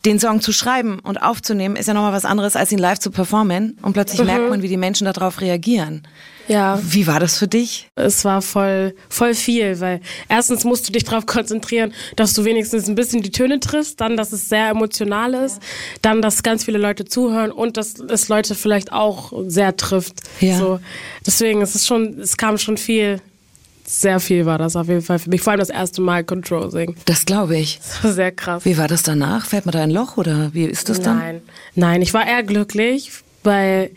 Den 0.05 0.19
Song 0.19 0.41
zu 0.41 0.51
schreiben 0.51 0.99
und 0.99 1.21
aufzunehmen, 1.21 1.77
ist 1.77 1.87
ja 1.87 1.93
nochmal 1.93 2.13
was 2.13 2.25
anderes, 2.25 2.55
als 2.55 2.71
ihn 2.71 2.79
live 2.79 2.99
zu 2.99 3.11
performen. 3.11 3.77
Und 3.81 3.93
plötzlich 3.93 4.23
merkt 4.23 4.49
man, 4.49 4.61
wie 4.61 4.67
die 4.67 4.77
Menschen 4.77 5.05
darauf 5.05 5.39
reagieren. 5.39 6.03
Ja. 6.47 6.79
Wie 6.81 7.07
war 7.07 7.19
das 7.19 7.37
für 7.37 7.47
dich? 7.47 7.87
Es 7.95 8.25
war 8.25 8.41
voll, 8.41 8.95
voll 9.09 9.33
viel, 9.33 9.79
weil 9.79 10.01
erstens 10.29 10.63
musst 10.63 10.87
du 10.87 10.91
dich 10.91 11.03
darauf 11.03 11.25
konzentrieren, 11.25 11.93
dass 12.15 12.33
du 12.33 12.45
wenigstens 12.45 12.87
ein 12.87 12.95
bisschen 12.95 13.21
die 13.21 13.31
Töne 13.31 13.59
triffst, 13.59 13.99
dann, 14.01 14.17
dass 14.17 14.31
es 14.31 14.49
sehr 14.49 14.69
emotional 14.69 15.33
ist, 15.33 15.59
dann, 16.01 16.21
dass 16.21 16.43
ganz 16.43 16.63
viele 16.65 16.77
Leute 16.77 17.05
zuhören 17.05 17.51
und 17.51 17.77
dass 17.77 17.99
es 17.99 18.29
Leute 18.29 18.55
vielleicht 18.55 18.91
auch 18.91 19.33
sehr 19.47 19.75
trifft. 19.75 20.21
Ja. 20.39 20.57
So. 20.57 20.79
Deswegen, 21.25 21.61
es 21.61 21.75
ist 21.75 21.87
schon, 21.87 22.19
es 22.19 22.37
kam 22.37 22.57
schon 22.57 22.77
viel, 22.77 23.21
sehr 23.87 24.19
viel 24.19 24.45
war 24.45 24.57
das 24.57 24.75
auf 24.75 24.87
jeden 24.87 25.03
Fall 25.03 25.19
für 25.19 25.29
mich. 25.29 25.41
Vor 25.41 25.51
allem 25.51 25.59
das 25.59 25.69
erste 25.69 26.01
Mal 26.01 26.23
Control 26.23 26.71
singen. 26.71 26.95
Das 27.05 27.25
glaube 27.25 27.55
ich. 27.57 27.77
Das 27.79 28.03
war 28.03 28.13
sehr 28.13 28.31
krass. 28.31 28.65
Wie 28.65 28.77
war 28.77 28.87
das 28.87 29.03
danach? 29.03 29.45
Fällt 29.45 29.65
man 29.65 29.73
da 29.73 29.83
ein 29.83 29.91
Loch 29.91 30.17
oder 30.17 30.53
wie 30.53 30.65
ist 30.65 30.89
das 30.89 31.01
dann? 31.01 31.17
Nein, 31.19 31.41
nein, 31.75 32.01
ich 32.01 32.13
war 32.13 32.25
eher 32.25 32.41
glücklich, 32.41 33.11
weil 33.43 33.91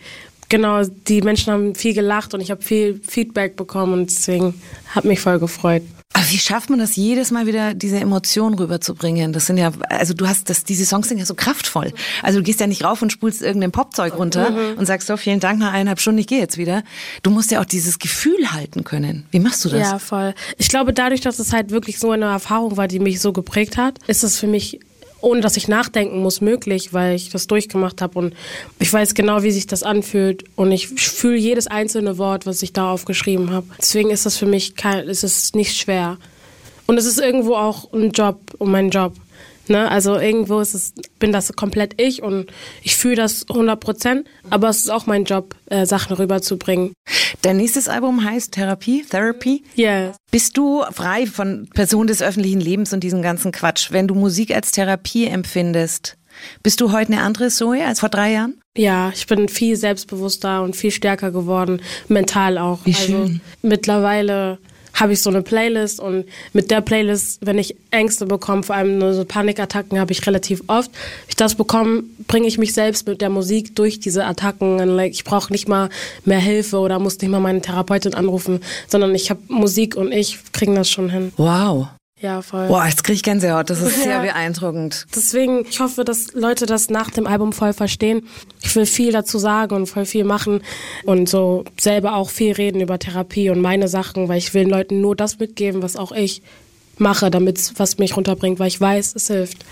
genau 0.49 0.83
die 0.85 1.23
Menschen 1.23 1.53
haben 1.53 1.75
viel 1.75 1.95
gelacht 1.95 2.35
und 2.35 2.41
ich 2.41 2.51
habe 2.51 2.63
viel 2.63 3.01
Feedback 3.07 3.57
bekommen 3.57 3.93
und 3.93 4.11
deswegen 4.11 4.55
hat 4.89 5.05
mich 5.05 5.21
voll 5.21 5.39
gefreut. 5.39 5.83
Aber 6.15 6.25
wie 6.31 6.39
schafft 6.39 6.71
man 6.71 6.79
das 6.79 6.97
jedes 6.97 7.31
Mal 7.31 7.47
wieder, 7.47 7.75
diese 7.75 8.01
Emotionen 8.01 8.55
rüberzubringen? 8.59 9.33
Das 9.33 9.47
sind 9.47 9.59
ja, 9.59 9.73
also 9.89 10.15
du 10.15 10.27
hast 10.27 10.49
das, 10.49 10.65
diese 10.65 10.87
Songs 10.87 11.09
sind 11.09 11.19
ja 11.19 11.27
so 11.27 11.35
kraftvoll. 11.35 11.93
Also 12.23 12.39
du 12.39 12.45
gehst 12.45 12.61
ja 12.61 12.67
nicht 12.67 12.83
rauf 12.83 13.03
und 13.03 13.13
spulst 13.13 13.43
irgendein 13.43 13.73
Popzeug 13.73 14.17
runter 14.17 14.75
und 14.77 14.87
sagst 14.87 15.07
so, 15.07 15.17
vielen 15.17 15.39
Dank, 15.39 15.59
nach 15.61 15.73
eineinhalb 15.73 16.01
Stunden, 16.01 16.19
ich 16.19 16.27
gehe 16.27 16.39
jetzt 16.39 16.57
wieder. 16.57 16.83
Du 17.23 17.31
musst 17.31 17.51
ja 17.51 17.61
auch 17.61 17.67
dieses 17.67 17.99
Gefühl 17.99 18.53
halten 18.53 18.85
können. 18.85 19.27
Wie 19.31 19.39
machst 19.39 19.65
du 19.65 19.69
das? 19.69 19.81
Ja, 19.81 19.99
voll. 19.99 20.35
Ich 20.57 20.69
glaube, 20.69 20.93
dadurch, 20.93 21.21
dass 21.21 21.39
es 21.39 21.53
halt 21.53 21.71
wirklich 21.71 21.99
so 21.99 22.11
eine 22.11 22.25
Erfahrung 22.25 22.77
war, 22.77 22.89
die 22.89 23.01
mich 23.01 23.21
so 23.21 23.33
geprägt 23.33 23.77
hat, 23.77 23.99
ist 24.07 24.25
es 24.25 24.39
für 24.39 24.47
mich 24.47 24.81
ohne 25.21 25.41
dass 25.41 25.57
ich 25.57 25.69
nachdenken 25.69 26.23
muss, 26.23 26.41
möglich, 26.41 26.93
weil 26.93 27.15
ich 27.15 27.31
das 27.31 27.47
durchgemacht 27.47 28.01
habe 28.03 28.19
und 28.19 28.35
ich 28.79 28.93
weiß 28.93 29.15
genau, 29.15 29.43
wie 29.43 29.51
sich 29.51 29.67
das 29.67 29.83
anfühlt 29.83 30.45
und 30.57 30.73
ich 30.73 30.89
fühle 30.89 31.37
jedes 31.37 31.67
einzelne 31.67 32.19
Wort, 32.19 32.47
was 32.47 32.63
ich 32.63 32.73
da 32.73 32.91
aufgeschrieben 32.93 33.51
habe. 33.51 33.67
Deswegen 33.79 34.11
ist 34.11 34.27
das 34.27 34.37
für 34.37 34.47
mich 34.47 34.77
kein, 34.77 35.09
ist 35.09 35.25
es 35.25 35.55
nicht 35.55 35.77
schwer. 35.77 36.19
Und 36.87 36.99
es 36.99 37.05
ist 37.05 37.21
irgendwo 37.21 37.55
auch 37.55 37.93
ein 37.93 38.13
Job 38.13 38.39
und 38.59 38.71
mein 38.71 38.91
Job. 38.91 39.13
Ne? 39.69 39.91
Also 39.91 40.19
irgendwo 40.19 40.61
ist 40.61 40.75
es, 40.75 40.93
bin 41.19 41.33
das 41.33 41.53
komplett 41.55 42.01
ich 42.01 42.23
und 42.23 42.47
ich 42.83 42.97
fühle 42.97 43.17
das 43.17 43.47
100 43.49 43.79
Prozent, 43.81 44.27
aber 44.51 44.69
es 44.69 44.79
ist 44.79 44.91
auch 44.91 45.07
mein 45.07 45.25
Job, 45.25 45.55
äh, 45.67 45.87
Sachen 45.87 46.17
rüberzubringen. 46.17 46.93
Dein 47.43 47.57
nächstes 47.59 47.89
Album 47.89 48.25
heißt 48.25 48.53
Therapie, 48.53 49.05
Therapy. 49.09 49.63
Yes. 49.75 50.17
Bist 50.31 50.57
du 50.57 50.83
frei 50.93 51.27
von 51.27 51.69
Person 51.75 52.07
des 52.07 52.23
öffentlichen 52.23 52.61
Lebens 52.61 52.93
und 52.93 53.01
diesem 53.05 53.23
ganzen 53.23 53.53
Quatsch? 53.53 53.93
Wenn 53.93 54.09
du 54.09 54.15
Musik 54.15 54.55
als 54.55 54.73
Therapie 54.73 55.27
empfindest, 55.27 56.17
bist 56.63 56.81
du 56.81 56.93
heute 56.93 57.13
eine 57.13 57.23
andere 57.23 57.49
Zoe 57.49 57.85
als 57.85 58.01
vor 58.01 58.09
drei 58.09 58.33
Jahren? 58.33 58.61
Ja, 58.77 59.11
ich 59.15 59.27
bin 59.27 59.49
viel 59.49 59.77
selbstbewusster 59.77 60.63
und 60.63 60.77
viel 60.77 60.93
stärker 60.93 61.31
geworden, 61.33 61.81
mental 62.07 62.59
auch. 62.59 62.79
Wie 62.85 62.95
Also 62.95 63.07
schön. 63.07 63.41
mittlerweile 63.63 64.59
habe 65.01 65.13
ich 65.13 65.23
so 65.23 65.31
eine 65.31 65.43
Playlist 65.43 66.01
und 66.01 66.25
mit 66.53 66.71
der 66.71 66.81
Playlist, 66.81 67.39
wenn 67.45 67.59
ich 67.59 67.77
Ängste 67.91 68.27
bekomme, 68.27 68.63
vor 68.63 68.77
allem 68.77 69.01
so 69.13 69.25
Panikattacken 69.25 69.99
habe 69.99 70.13
ich 70.13 70.27
relativ 70.27 70.63
oft. 70.67 70.91
Ich 71.29 71.37
das 71.37 71.55
bekomme, 71.55 72.05
bringe 72.27 72.47
ich 72.47 72.59
mich 72.59 72.73
selbst 72.75 73.07
mit 73.07 73.21
der 73.21 73.31
Musik 73.31 73.75
durch 73.77 74.01
diese 74.01 74.25
Attacken. 74.25 74.81
Und 74.81 74.89
like, 74.89 75.13
ich 75.13 75.25
brauche 75.25 75.53
nicht 75.53 75.69
mal 75.69 75.89
mehr 76.25 76.41
Hilfe 76.41 76.79
oder 76.79 76.99
muss 76.99 77.21
nicht 77.21 77.31
mal 77.31 77.41
meine 77.41 77.61
Therapeutin 77.61 78.15
anrufen, 78.15 78.61
sondern 78.89 79.15
ich 79.15 79.31
habe 79.31 79.41
Musik 79.49 79.97
und 79.97 80.13
ich 80.13 80.39
kriegen 80.53 80.75
das 80.75 80.91
schon 80.91 81.11
hin. 81.11 81.33
Wow. 81.37 81.89
Ja, 82.21 82.43
voll. 82.43 82.67
Boah, 82.67 82.85
jetzt 82.87 83.05
kriege 83.05 83.15
ich 83.17 83.23
Gänsehaut. 83.23 83.71
Das 83.71 83.81
ist 83.81 83.97
sehr 84.03 84.17
Ja. 84.17 84.23
beeindruckend. 84.23 85.07
Deswegen, 85.15 85.65
ich 85.69 85.79
hoffe, 85.81 86.05
dass 86.05 86.33
Leute 86.35 86.67
das 86.67 86.91
nach 86.91 87.11
dem 87.11 87.27
Album 87.27 87.53
voll 87.53 87.73
verstehen. 87.73 88.27
Ich 88.63 88.75
will 88.75 88.87
viel 88.87 89.13
dazu 89.13 89.39
sagen 89.39 89.75
und 89.77 89.87
voll 89.87 90.05
viel 90.05 90.25
machen 90.25 90.63
und 91.05 91.29
so 91.29 91.65
selber 91.81 92.17
auch 92.17 92.31
viel 92.31 92.53
reden 92.53 92.81
über 92.81 92.99
Therapie 92.99 93.51
und 93.51 93.61
meine 93.61 93.87
Sachen, 93.89 94.29
weil 94.29 94.39
ich 94.39 94.53
will 94.55 94.65
den 94.65 94.71
Leuten 94.71 95.01
nur 95.01 95.15
das 95.15 95.39
mitgeben, 95.39 95.83
was 95.83 95.97
auch 95.97 96.11
ich 96.13 96.43
mache, 96.97 97.31
damit 97.31 97.75
was 97.77 97.99
mich 97.99 98.17
runterbringt, 98.17 98.59
weil 98.59 98.69
ich 98.69 98.81
weiß, 98.81 99.15
es 99.15 99.29
hilft. 99.29 99.65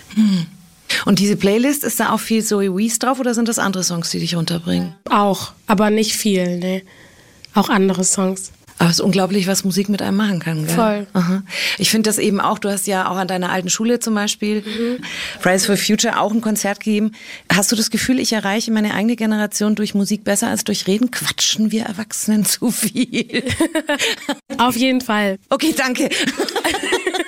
Und 1.05 1.19
diese 1.19 1.35
Playlist, 1.37 1.83
ist 1.83 1.99
da 1.99 2.13
auch 2.13 2.21
viel 2.21 2.45
Zoe 2.45 2.77
Wees 2.77 3.01
drauf 3.01 3.19
oder 3.19 3.35
sind 3.35 3.49
das 3.49 3.59
andere 3.59 3.83
Songs, 3.83 4.11
die 4.11 4.21
dich 4.21 4.37
runterbringen? 4.37 4.95
Auch, 5.11 5.51
aber 5.67 5.91
nicht 5.91 6.13
viel, 6.15 6.59
ne. 6.59 6.83
Auch 7.55 7.69
andere 7.71 8.05
Songs. 8.05 8.53
Aber 8.79 8.91
es 8.91 8.97
ist 8.97 9.01
unglaublich, 9.01 9.47
was 9.47 9.65
Musik 9.65 9.89
mit 9.89 10.03
einem 10.03 10.17
machen 10.17 10.39
kann. 10.39 10.67
Gell? 10.67 10.75
Voll. 10.75 11.07
Aha. 11.15 11.43
Ich 11.79 11.91
finde 11.91 12.11
das 12.11 12.19
eben 12.19 12.41
auch, 12.41 12.59
du 12.59 12.71
hast 12.71 12.87
ja 12.87 13.11
auch 13.11 13.17
an 13.17 13.29
deiner 13.29 13.51
alten 13.51 13.71
Schule 13.71 14.01
zum 14.01 14.15
Beispiel, 14.15 14.63
mhm. 14.63 15.03
Fridays 15.41 15.67
for 15.67 15.77
Future, 15.77 16.21
auch 16.21 16.33
ein 16.33 16.41
Konzert 16.41 16.81
gegeben. 16.81 17.13
Hast 17.53 17.73
du 17.73 17.77
das 17.77 17.91
Gefühl, 17.91 18.21
ich 18.21 18.33
erreiche 18.33 18.71
meine 18.71 18.95
eigene 18.95 19.17
Generation 19.17 19.75
durch 19.75 19.95
Musik 19.95 20.25
besser 20.25 20.49
als 20.49 20.65
durch 20.65 20.87
Reden? 20.87 21.11
Quatschen 21.11 21.73
wir 21.73 21.85
Erwachsenen 21.85 22.45
zu 22.45 22.71
viel? 22.71 23.45
Auf 24.59 24.77
jeden 24.77 25.01
Fall. 25.01 25.39
Okay, 25.49 25.75
danke. 25.77 26.11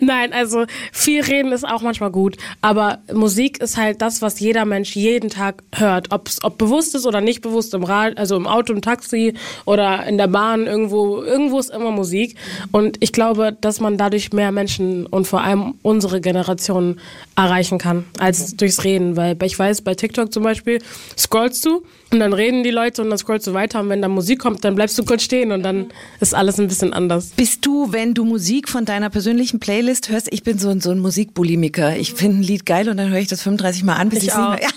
Nein, 0.02 0.32
also 0.32 0.64
viel 0.92 1.22
reden 1.22 1.52
ist 1.52 1.66
auch 1.66 1.82
manchmal 1.82 2.10
gut, 2.10 2.38
aber 2.62 3.00
Musik 3.12 3.60
ist 3.60 3.76
halt 3.76 4.00
das, 4.00 4.22
was 4.22 4.40
jeder 4.40 4.64
Mensch 4.64 4.96
jeden 4.96 5.28
Tag 5.28 5.62
hört, 5.74 6.10
Ob's, 6.10 6.42
ob 6.42 6.56
bewusst 6.56 6.94
ist 6.94 7.06
oder 7.06 7.20
nicht 7.20 7.42
bewusst 7.42 7.74
im 7.74 7.84
Rad, 7.84 8.16
also 8.16 8.36
im 8.36 8.46
Auto, 8.46 8.72
im 8.72 8.80
Taxi 8.80 9.34
oder 9.66 10.06
in 10.06 10.16
der 10.16 10.28
Bahn 10.28 10.66
irgendwo, 10.66 11.22
irgendwo 11.22 11.58
ist 11.58 11.70
immer 11.70 11.90
Musik. 11.90 12.34
Und 12.72 12.96
ich 13.00 13.12
glaube, 13.12 13.56
dass 13.60 13.80
man 13.80 13.98
dadurch 13.98 14.32
mehr 14.32 14.52
Menschen 14.52 15.04
und 15.04 15.26
vor 15.26 15.42
allem 15.42 15.74
unsere 15.82 16.22
Generation 16.22 16.98
erreichen 17.36 17.76
kann 17.76 18.06
als 18.18 18.56
durchs 18.56 18.84
Reden, 18.84 19.16
weil 19.16 19.36
ich 19.42 19.58
weiß, 19.58 19.82
bei 19.82 19.94
TikTok 19.94 20.32
zum 20.32 20.42
Beispiel 20.42 20.80
scrollst 21.16 21.64
du 21.66 21.82
und 22.12 22.18
dann 22.18 22.32
reden 22.32 22.64
die 22.64 22.70
Leute 22.70 23.02
und 23.02 23.10
dann 23.10 23.18
scrollst 23.18 23.46
du 23.46 23.54
weiter 23.54 23.80
und 23.80 23.88
wenn 23.88 24.02
da 24.02 24.08
Musik 24.08 24.40
kommt, 24.40 24.64
dann 24.64 24.74
bleibst 24.74 24.98
du 24.98 25.04
kurz 25.04 25.22
stehen 25.22 25.52
und 25.52 25.62
dann 25.62 25.86
ist 26.18 26.34
alles 26.34 26.58
ein 26.58 26.66
bisschen 26.66 26.92
anders. 26.92 27.28
Bist 27.36 27.64
du, 27.64 27.92
wenn 27.92 28.14
du 28.14 28.24
Musik 28.24 28.68
von 28.68 28.84
deiner 28.84 29.10
persönlichen 29.10 29.60
Playlist 29.60 30.08
hörst, 30.08 30.26
ich 30.32 30.42
bin 30.42 30.58
so 30.58 30.70
ein, 30.70 30.80
so 30.80 30.90
ein 30.90 30.98
Musikbulimiker. 30.98 31.96
Ich 31.96 32.14
finde 32.14 32.38
ein 32.38 32.42
Lied 32.42 32.66
geil 32.66 32.88
und 32.88 32.96
dann 32.96 33.10
höre 33.10 33.20
ich 33.20 33.28
das 33.28 33.42
35 33.42 33.84
Mal 33.84 33.94
an, 33.94 34.08
bis 34.08 34.24
ich, 34.24 34.28
ich 34.28 34.34
auch. 34.34 34.56
Ja, 34.60 34.68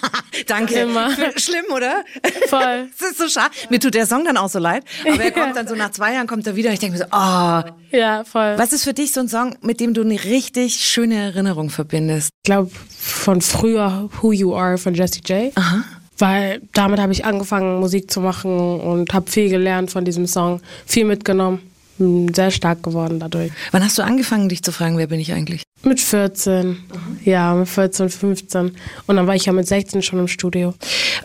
danke. 0.47 0.75
Immer. 0.75 1.09
Schlimm, 1.35 1.65
oder? 1.73 2.03
Voll. 2.47 2.89
Das 2.99 3.11
ist 3.11 3.17
so 3.17 3.27
schade. 3.27 3.51
Mir 3.69 3.79
tut 3.79 3.95
der 3.95 4.05
Song 4.05 4.23
dann 4.23 4.37
auch 4.37 4.49
so 4.49 4.59
leid, 4.59 4.83
aber 5.05 5.23
er 5.23 5.31
kommt 5.31 5.55
dann 5.55 5.67
so 5.67 5.75
nach 5.75 5.91
zwei 5.91 6.13
Jahren 6.13 6.27
kommt 6.27 6.47
er 6.47 6.55
wieder. 6.55 6.71
Ich 6.71 6.79
denke 6.79 6.97
mir 6.97 7.03
so, 7.03 7.09
oh. 7.11 7.97
Ja, 7.97 8.23
voll. 8.23 8.53
Was 8.57 8.71
ist 8.71 8.83
für 8.83 8.93
dich 8.93 9.11
so 9.11 9.19
ein 9.19 9.27
Song, 9.27 9.55
mit 9.61 9.79
dem 9.79 9.93
du 9.93 10.01
eine 10.01 10.23
richtig 10.23 10.75
schöne 10.75 11.15
Erinnerung 11.15 11.69
verbindest? 11.69 12.29
Ich 12.29 12.43
glaube 12.43 12.71
von 12.97 13.41
früher 13.41 14.09
Who 14.21 14.31
You 14.31 14.55
Are 14.55 14.77
von 14.77 14.93
Jessie 14.93 15.21
J. 15.25 15.51
Aha 15.55 15.83
weil 16.17 16.62
damit 16.74 17.00
habe 17.00 17.12
ich 17.12 17.25
angefangen, 17.25 17.79
Musik 17.79 18.12
zu 18.12 18.22
machen 18.22 18.79
und 18.79 19.13
habe 19.13 19.29
viel 19.29 19.50
gelernt 19.50 19.91
von 19.91 20.05
diesem 20.05 20.27
Song, 20.27 20.62
viel 20.86 21.05
mitgenommen. 21.05 21.60
Bin 21.98 22.34
sehr 22.34 22.50
stark 22.50 22.82
geworden 22.82 23.20
dadurch. 23.20 23.51
Wann 23.72 23.84
hast 23.84 23.98
du 24.00 24.01
angefangen, 24.03 24.50
dich 24.50 24.63
zu 24.63 24.72
fragen, 24.72 24.98
wer 24.98 25.08
bin 25.08 25.20
ich 25.20 25.32
eigentlich? 25.32 25.62
Mit 25.84 26.00
14. 26.00 26.67
Mhm. 26.67 26.77
Ja, 27.24 27.53
mit 27.53 27.70
14, 27.70 28.10
15. 28.10 28.72
Und 29.05 29.15
dann 29.15 29.27
war 29.27 29.36
ich 29.36 29.46
ja 29.46 29.53
mit 29.53 29.67
16 29.67 30.01
schon 30.01 30.20
im 30.20 30.27
Studio. 30.27 30.74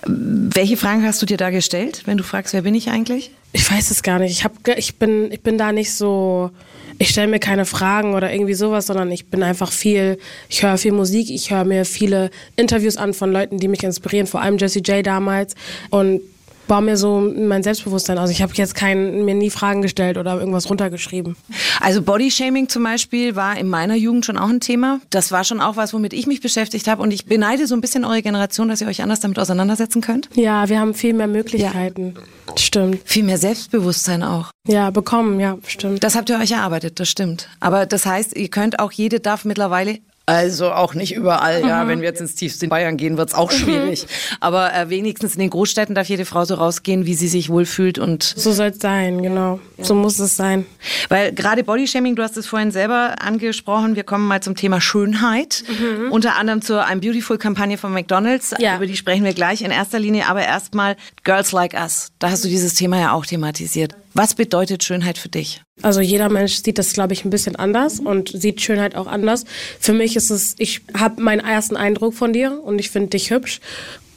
Welche 0.05 0.77
Fragen 0.77 1.05
hast 1.05 1.23
du 1.23 1.27
dir 1.27 1.39
da 1.39 1.51
gestellt, 1.51 2.03
wenn 2.05 2.19
du 2.19 2.25
fragst, 2.25 2.53
wer 2.53 2.63
bin 2.63 2.75
ich 2.75 2.91
eigentlich? 2.91 3.31
Ich 3.53 3.71
weiß 3.71 3.91
es 3.91 4.03
gar 4.03 4.19
nicht. 4.19 4.33
Ich, 4.33 4.45
hab, 4.45 4.53
ich, 4.77 4.99
bin, 4.99 5.33
ich 5.33 5.41
bin 5.41 5.57
da 5.57 5.73
nicht 5.73 5.93
so 5.93 6.51
ich 6.99 7.11
stelle 7.11 7.29
mir 7.29 7.39
keine 7.39 7.65
Fragen 7.65 8.15
oder 8.15 8.33
irgendwie 8.33 8.55
sowas, 8.55 8.87
sondern 8.87 9.11
ich 9.13 9.27
bin 9.27 9.43
einfach 9.43 9.71
viel, 9.71 10.19
ich 10.49 10.63
höre 10.63 10.79
viel 10.79 10.93
Musik, 10.93 11.31
ich 11.31 11.51
höre 11.51 11.65
mir 11.65 11.85
viele 11.85 12.31
Interviews 12.57 12.97
an 12.97 13.15
von 13.15 13.33
Leuten, 13.33 13.59
die 13.59 13.69
mich 13.69 13.85
inspirieren, 13.85 14.27
vor 14.27 14.43
allem 14.43 14.59
Jessie 14.59 14.81
J 14.81 15.07
damals. 15.07 15.55
Und 15.91 16.21
baue 16.69 16.83
mir 16.83 16.97
so 16.97 17.21
mein 17.37 17.63
Selbstbewusstsein 17.65 18.19
aus. 18.19 18.31
Ich 18.31 18.43
habe 18.43 18.53
jetzt 18.55 18.75
kein, 18.75 19.25
mir 19.25 19.35
nie 19.35 19.51
Fragen 19.51 19.83
gestellt 19.83 20.17
oder 20.19 20.39
irgendwas 20.39 20.71
runtergeschrieben. 20.71 21.37
Also 21.81 22.03
Bodyshaming 22.03 22.69
zum 22.69 22.85
Beispiel 22.85 23.35
war 23.35 23.59
in 23.59 23.69
meiner 23.69 23.97
Jugend 23.97 24.25
schon 24.27 24.39
auch 24.39 24.49
ein 24.49 24.61
Thema. 24.61 25.01
Das 25.11 25.33
war 25.33 25.43
schon 25.43 25.61
auch 25.61 25.77
was, 25.77 25.93
womit 25.93 26.13
ich 26.13 26.27
mich 26.27 26.41
beschäftigt 26.41 26.87
habe. 26.87 27.03
Und 27.03 27.11
ich 27.11 27.27
beneide 27.27 27.67
so 27.67 27.75
ein 27.75 27.81
bisschen 27.81 28.05
eure 28.05 28.23
Generation, 28.23 28.69
dass 28.69 28.81
ihr 28.81 28.87
euch 28.87 29.03
anders 29.03 29.21
damit 29.21 29.39
auseinandersetzen 29.39 30.01
könnt. 30.01 30.29
Ja, 30.35 30.69
wir 30.69 30.79
haben 30.79 30.95
viel 30.95 31.15
mehr 31.15 31.27
Möglichkeiten. 31.27 32.15
Ja. 32.15 32.57
Stimmt. 32.57 33.01
Viel 33.05 33.25
mehr 33.25 33.39
Selbstbewusstsein 33.39 34.23
auch. 34.23 34.51
Ja, 34.67 34.91
bekommen, 34.91 35.41
ja, 35.41 35.59
stimmt. 35.67 36.05
Das 36.05 36.15
habt 36.15 36.29
ihr 36.31 36.39
euch 36.39 36.53
erarbeitet, 36.53 37.01
das 37.01 37.09
stimmt. 37.09 37.49
Aber 37.59 37.87
das 37.87 38.05
heißt, 38.05 38.37
ihr 38.37 38.49
könnt 38.49 38.79
auch, 38.79 38.93
jede 38.93 39.21
darf 39.21 39.45
mittlerweile 39.45 39.99
also 40.29 40.73
auch 40.73 40.93
nicht 40.93 41.15
überall, 41.15 41.67
ja. 41.67 41.85
Mhm. 41.85 41.89
Wenn 41.89 42.01
wir 42.03 42.09
jetzt 42.09 42.21
ins 42.21 42.35
tiefste 42.35 42.69
Bayern 42.69 42.99
gehen, 42.99 43.17
wird's 43.17 43.33
auch 43.33 43.51
mhm. 43.51 43.57
schwierig. 43.57 44.07
Aber 44.41 44.75
äh, 44.75 44.91
wenigstens 44.91 45.35
in 45.35 45.41
den 45.41 45.49
Großstädten 45.49 45.95
darf 45.95 46.09
jede 46.09 46.27
Frau 46.27 46.45
so 46.45 46.55
rausgehen, 46.55 47.07
wie 47.07 47.15
sie 47.15 47.29
sich 47.29 47.49
wohlfühlt 47.49 47.99
und. 47.99 48.23
So 48.23 48.53
soll 48.53 48.69
es 48.69 48.79
sein, 48.79 49.23
genau. 49.23 49.59
Ja. 49.79 49.85
So 49.85 49.95
muss 49.95 50.19
es 50.19 50.37
sein. 50.37 50.67
Weil 51.09 51.33
gerade 51.33 51.65
Bodyshaming, 51.65 52.15
du 52.15 52.23
hast 52.23 52.37
es 52.37 52.47
vorhin 52.47 52.71
selber 52.71 53.17
angesprochen, 53.21 53.97
wir 53.97 54.05
kommen 54.05 54.27
mal 54.27 54.43
zum 54.43 54.55
Thema 54.55 54.83
Schönheit. 54.83 55.65
Mhm. 55.67 56.13
Unter 56.13 56.37
anderem 56.37 56.61
zur 56.61 56.85
I'm 56.85 57.01
Beautiful-Kampagne 57.01 57.79
von 57.79 57.93
McDonalds. 57.95 58.55
Ja. 58.59 58.77
Über 58.77 58.87
die 58.87 58.97
sprechen 58.97 59.25
wir 59.25 59.33
gleich 59.33 59.63
in 59.63 59.71
erster 59.71 59.99
Linie, 59.99 60.27
aber 60.27 60.43
erstmal 60.43 60.97
Girls 61.25 61.53
Like 61.53 61.73
Us. 61.73 62.13
Da 62.19 62.31
hast 62.31 62.45
du 62.45 62.49
dieses 62.49 62.75
Thema 62.75 63.01
ja 63.01 63.13
auch 63.13 63.25
thematisiert. 63.25 63.95
Was 64.19 64.35
bedeutet 64.35 64.83
Schönheit 64.83 65.17
für 65.17 65.29
dich? 65.29 65.63
Also 65.81 66.01
jeder 66.01 66.29
Mensch 66.29 66.55
sieht 66.55 66.77
das, 66.77 66.93
glaube 66.93 67.13
ich, 67.13 67.25
ein 67.25 67.31
bisschen 67.31 67.55
anders 67.55 68.01
und 68.01 68.31
sieht 68.31 68.61
Schönheit 68.61 68.97
auch 68.97 69.07
anders. 69.07 69.45
Für 69.79 69.93
mich 69.93 70.17
ist 70.17 70.31
es, 70.31 70.57
ich 70.59 70.81
habe 70.93 71.23
meinen 71.23 71.39
ersten 71.39 71.77
Eindruck 71.77 72.15
von 72.15 72.33
dir 72.33 72.61
und 72.65 72.81
ich 72.81 72.91
finde 72.91 73.11
dich 73.11 73.31
hübsch. 73.31 73.61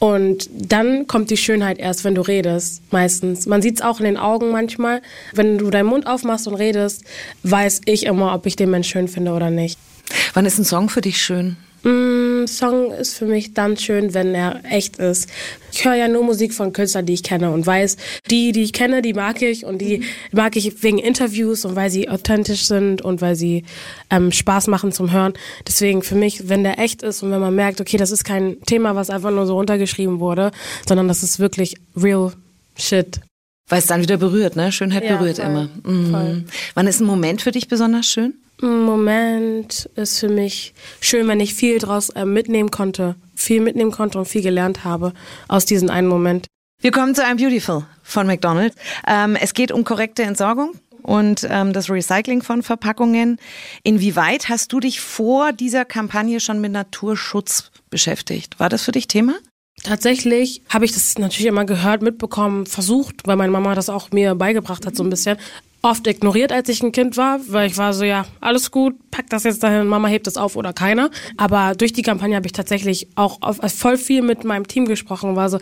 Und 0.00 0.50
dann 0.52 1.06
kommt 1.06 1.30
die 1.30 1.36
Schönheit 1.36 1.78
erst, 1.78 2.02
wenn 2.02 2.16
du 2.16 2.22
redest, 2.22 2.82
meistens. 2.90 3.46
Man 3.46 3.62
sieht 3.62 3.76
es 3.76 3.82
auch 3.82 4.00
in 4.00 4.04
den 4.04 4.16
Augen 4.16 4.50
manchmal. 4.50 5.02
Wenn 5.34 5.56
du 5.56 5.70
deinen 5.70 5.86
Mund 5.86 6.08
aufmachst 6.08 6.48
und 6.48 6.56
redest, 6.56 7.04
weiß 7.44 7.82
ich 7.84 8.04
immer, 8.06 8.34
ob 8.34 8.46
ich 8.46 8.56
den 8.56 8.70
Mensch 8.70 8.88
schön 8.88 9.06
finde 9.06 9.30
oder 9.30 9.50
nicht. 9.50 9.78
Wann 10.34 10.46
ist 10.46 10.58
ein 10.58 10.64
Song 10.64 10.88
für 10.88 11.00
dich 11.00 11.22
schön? 11.22 11.56
Mm, 11.84 12.46
Song 12.46 12.92
ist 12.92 13.14
für 13.14 13.26
mich 13.26 13.54
dann 13.54 13.76
schön, 13.76 14.14
wenn 14.14 14.34
er 14.34 14.60
echt 14.70 14.98
ist. 14.98 15.28
Ich 15.72 15.84
höre 15.84 15.94
ja 15.94 16.06
nur 16.06 16.22
Musik 16.22 16.54
von 16.54 16.72
Künstlern, 16.72 17.06
die 17.06 17.14
ich 17.14 17.22
kenne 17.22 17.50
und 17.50 17.66
weiß, 17.66 17.96
die, 18.30 18.52
die 18.52 18.62
ich 18.62 18.72
kenne, 18.72 19.02
die 19.02 19.14
mag 19.14 19.42
ich 19.42 19.64
und 19.64 19.78
die 19.78 20.04
mag 20.30 20.54
ich 20.56 20.82
wegen 20.82 20.98
Interviews 20.98 21.64
und 21.64 21.74
weil 21.74 21.90
sie 21.90 22.08
authentisch 22.08 22.66
sind 22.66 23.02
und 23.02 23.20
weil 23.20 23.34
sie 23.34 23.64
ähm, 24.10 24.30
Spaß 24.30 24.68
machen 24.68 24.92
zum 24.92 25.12
Hören. 25.12 25.32
Deswegen 25.66 26.02
für 26.02 26.14
mich, 26.14 26.48
wenn 26.48 26.62
der 26.62 26.78
echt 26.78 27.02
ist 27.02 27.22
und 27.22 27.30
wenn 27.30 27.40
man 27.40 27.54
merkt, 27.54 27.80
okay, 27.80 27.96
das 27.96 28.10
ist 28.10 28.24
kein 28.24 28.60
Thema, 28.62 28.94
was 28.94 29.10
einfach 29.10 29.30
nur 29.30 29.46
so 29.46 29.54
runtergeschrieben 29.54 30.20
wurde, 30.20 30.52
sondern 30.86 31.08
das 31.08 31.22
ist 31.22 31.40
wirklich 31.40 31.76
real 31.96 32.32
shit. 32.76 33.20
Weil 33.68 33.78
es 33.78 33.86
dann 33.86 34.02
wieder 34.02 34.18
berührt, 34.18 34.54
ne? 34.54 34.70
Schönheit 34.70 35.04
ja, 35.04 35.16
berührt 35.16 35.36
voll, 35.36 35.46
immer. 35.46 35.68
Mhm. 35.84 36.44
Wann 36.74 36.86
ist 36.86 37.00
ein 37.00 37.06
Moment 37.06 37.40
für 37.42 37.52
dich 37.52 37.68
besonders 37.68 38.06
schön? 38.06 38.34
Moment 38.62 39.90
ist 39.96 40.20
für 40.20 40.28
mich 40.28 40.72
schön, 41.00 41.26
wenn 41.26 41.40
ich 41.40 41.54
viel 41.54 41.78
draus 41.78 42.10
äh, 42.10 42.24
mitnehmen 42.24 42.70
konnte, 42.70 43.16
viel 43.34 43.60
mitnehmen 43.60 43.90
konnte 43.90 44.18
und 44.18 44.26
viel 44.26 44.42
gelernt 44.42 44.84
habe 44.84 45.12
aus 45.48 45.64
diesem 45.64 45.90
einen 45.90 46.06
Moment. 46.06 46.46
Wir 46.80 46.92
kommen 46.92 47.14
zu 47.14 47.24
einem 47.24 47.38
Beautiful 47.38 47.84
von 48.02 48.26
McDonald's. 48.26 48.76
Ähm, 49.06 49.36
es 49.36 49.54
geht 49.54 49.72
um 49.72 49.84
korrekte 49.84 50.22
Entsorgung 50.22 50.74
und 51.02 51.46
ähm, 51.50 51.72
das 51.72 51.90
Recycling 51.90 52.42
von 52.42 52.62
Verpackungen. 52.62 53.38
Inwieweit 53.82 54.48
hast 54.48 54.72
du 54.72 54.80
dich 54.80 55.00
vor 55.00 55.52
dieser 55.52 55.84
Kampagne 55.84 56.40
schon 56.40 56.60
mit 56.60 56.72
Naturschutz 56.72 57.70
beschäftigt? 57.90 58.60
War 58.60 58.68
das 58.68 58.82
für 58.82 58.92
dich 58.92 59.08
Thema? 59.08 59.34
Tatsächlich 59.82 60.62
habe 60.68 60.84
ich 60.84 60.92
das 60.92 61.18
natürlich 61.18 61.46
immer 61.46 61.64
gehört, 61.64 62.02
mitbekommen, 62.02 62.66
versucht, 62.66 63.26
weil 63.26 63.36
meine 63.36 63.50
Mama 63.50 63.74
das 63.74 63.88
auch 63.88 64.12
mir 64.12 64.34
beigebracht 64.34 64.86
hat 64.86 64.94
so 64.94 65.02
ein 65.02 65.10
bisschen 65.10 65.38
oft 65.82 66.06
ignoriert, 66.06 66.52
als 66.52 66.68
ich 66.68 66.82
ein 66.82 66.92
Kind 66.92 67.16
war, 67.16 67.40
weil 67.48 67.68
ich 67.68 67.76
war 67.76 67.92
so, 67.92 68.04
ja, 68.04 68.24
alles 68.40 68.70
gut, 68.70 68.94
pack 69.10 69.28
das 69.30 69.42
jetzt 69.42 69.62
dahin, 69.62 69.88
Mama 69.88 70.08
hebt 70.08 70.28
es 70.28 70.36
auf 70.36 70.54
oder 70.56 70.72
keiner. 70.72 71.10
Aber 71.36 71.74
durch 71.74 71.92
die 71.92 72.02
Kampagne 72.02 72.36
habe 72.36 72.46
ich 72.46 72.52
tatsächlich 72.52 73.08
auch 73.16 73.42
auf, 73.42 73.58
voll 73.72 73.98
viel 73.98 74.22
mit 74.22 74.44
meinem 74.44 74.68
Team 74.68 74.86
gesprochen 74.86 75.30
und 75.30 75.36
war 75.36 75.50
so, 75.50 75.58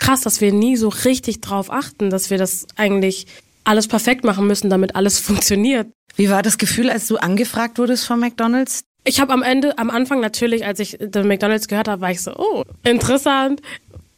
krass, 0.00 0.22
dass 0.22 0.40
wir 0.40 0.52
nie 0.52 0.76
so 0.76 0.88
richtig 0.88 1.40
drauf 1.40 1.70
achten, 1.70 2.10
dass 2.10 2.30
wir 2.30 2.38
das 2.38 2.66
eigentlich 2.76 3.26
alles 3.62 3.86
perfekt 3.86 4.24
machen 4.24 4.46
müssen, 4.46 4.70
damit 4.70 4.96
alles 4.96 5.18
funktioniert. 5.20 5.86
Wie 6.16 6.28
war 6.28 6.42
das 6.42 6.58
Gefühl, 6.58 6.90
als 6.90 7.06
du 7.06 7.16
angefragt 7.16 7.78
wurdest 7.78 8.06
von 8.06 8.18
McDonald's? 8.18 8.82
Ich 9.04 9.20
habe 9.20 9.32
am 9.32 9.42
Ende, 9.42 9.78
am 9.78 9.88
Anfang 9.88 10.20
natürlich, 10.20 10.66
als 10.66 10.78
ich 10.78 10.98
den 11.00 11.26
McDonald's 11.28 11.68
gehört 11.68 11.88
habe, 11.88 12.02
war 12.02 12.10
ich 12.10 12.20
so, 12.20 12.34
oh, 12.36 12.64
interessant 12.82 13.62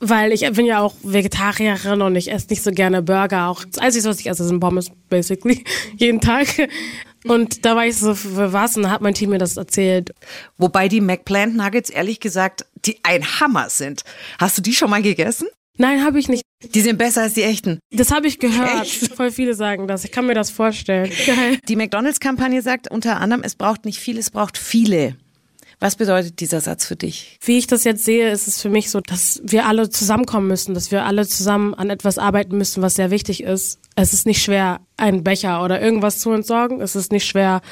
weil 0.03 0.33
ich 0.33 0.51
bin 0.53 0.67
ja 0.67 0.81
auch 0.81 0.95
Vegetarierin 1.03 2.03
und 2.03 2.17
ich 2.17 2.31
esse 2.31 2.49
nicht 2.51 2.63
so 2.63 2.73
gerne 2.73 3.03
Burger. 3.03 3.49
Auch 3.49 3.65
das 3.65 3.79
Einzige, 3.79 4.09
was 4.09 4.21
ich 4.21 4.29
esse, 4.29 4.45
sind 4.45 4.61
Pommes, 4.61 4.91
basically, 5.09 5.65
jeden 5.97 6.21
Tag. 6.21 6.49
Und 7.25 7.65
da 7.65 7.77
war 7.77 7.87
ich 7.87 7.97
so, 7.97 8.15
für 8.15 8.53
was? 8.53 8.77
Und 8.77 8.83
dann 8.83 8.93
hat 8.93 9.01
mein 9.01 9.15
Team 9.15 9.31
mir 9.31 9.39
das 9.39 9.57
erzählt. 9.57 10.11
Wobei 10.59 10.89
die 10.89 11.01
McPlant 11.01 11.57
Nuggets, 11.57 11.89
ehrlich 11.89 12.19
gesagt, 12.19 12.67
die 12.85 12.99
ein 13.05 13.41
Hammer 13.41 13.71
sind. 13.71 14.03
Hast 14.39 14.59
du 14.59 14.63
die 14.63 14.75
schon 14.75 14.91
mal 14.91 15.03
gegessen? 15.03 15.47
Nein, 15.79 16.05
habe 16.05 16.19
ich 16.19 16.29
nicht. 16.29 16.43
Die 16.75 16.81
sind 16.81 16.99
besser 16.99 17.23
als 17.23 17.35
die 17.35 17.45
echten. 17.45 17.79
Das 17.91 18.11
habe 18.11 18.27
ich 18.27 18.39
gehört. 18.39 18.83
Echt? 18.83 19.15
Voll 19.17 19.31
viele 19.31 19.55
sagen 19.55 19.87
das. 19.87 20.05
Ich 20.05 20.13
kann 20.13 20.27
mir 20.27 20.35
das 20.35 20.51
vorstellen. 20.51 21.11
Geil. 21.27 21.59
Die 21.69 21.77
McDonalds-Kampagne 21.77 22.61
sagt 22.61 22.91
unter 22.91 23.21
anderem, 23.21 23.43
es 23.45 23.55
braucht 23.55 23.85
nicht 23.85 23.99
viel, 23.99 24.19
es 24.19 24.31
braucht 24.31 24.59
viele. 24.59 25.17
Was 25.83 25.97
bedeutet 25.97 26.39
dieser 26.39 26.61
Satz 26.61 26.87
für 26.87 26.95
dich? 26.95 27.39
Wie 27.45 27.59
ich 27.59 27.67
das 27.67 27.83
jetzt 27.83 28.05
sehe, 28.05 28.31
ist 28.31 28.47
es 28.47 28.63
für 28.63 28.69
mich 28.69 28.89
so, 28.89 29.01
dass 29.01 29.43
wir 29.43 29.67
alle 29.67 29.91
zusammenkommen 29.91 30.47
müssen, 30.47 30.75
dass 30.75 30.93
wir 30.93 31.05
alle 31.05 31.27
zusammen 31.27 31.75
an 31.75 31.91
etwas 31.91 32.19
arbeiten 32.19 32.57
müssen, 32.57 32.85
was 32.85 32.95
sehr 32.95 33.11
wichtig 33.11 33.43
ist. 33.43 33.81
Es 33.97 34.13
ist 34.13 34.25
nicht 34.25 34.41
schwer, 34.41 34.79
einen 34.97 35.25
Becher 35.25 35.65
oder 35.65 35.81
irgendwas 35.81 36.21
zu 36.21 36.31
entsorgen. 36.31 36.81
Es 36.81 36.95
ist 36.95 37.11
nicht 37.11 37.27
schwer, 37.27 37.63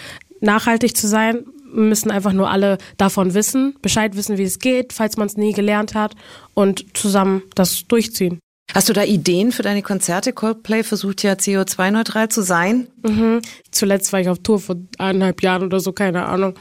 nachhaltig 0.40 0.96
zu 0.96 1.06
sein. 1.06 1.44
Wir 1.72 1.84
müssen 1.84 2.10
einfach 2.10 2.32
nur 2.32 2.50
alle 2.50 2.78
davon 2.96 3.32
wissen, 3.34 3.76
Bescheid 3.80 4.16
wissen, 4.16 4.38
wie 4.38 4.42
es 4.42 4.58
geht, 4.58 4.92
falls 4.92 5.16
man 5.16 5.28
es 5.28 5.36
nie 5.36 5.52
gelernt 5.52 5.94
hat 5.94 6.16
und 6.52 6.84
zusammen 6.94 7.44
das 7.54 7.86
durchziehen. 7.86 8.40
Hast 8.74 8.88
du 8.88 8.92
da 8.92 9.04
Ideen 9.04 9.52
für 9.52 9.62
deine 9.62 9.82
Konzerte? 9.82 10.32
Coldplay 10.32 10.82
versucht 10.82 11.22
ja 11.22 11.34
CO2-neutral 11.34 12.28
zu 12.28 12.42
sein. 12.42 12.88
Mhm. 13.06 13.40
Zuletzt 13.70 14.12
war 14.12 14.20
ich 14.20 14.28
auf 14.28 14.40
Tour 14.40 14.58
vor 14.58 14.76
eineinhalb 14.98 15.44
Jahren 15.44 15.62
oder 15.62 15.78
so, 15.78 15.92
keine 15.92 16.26
Ahnung. 16.26 16.54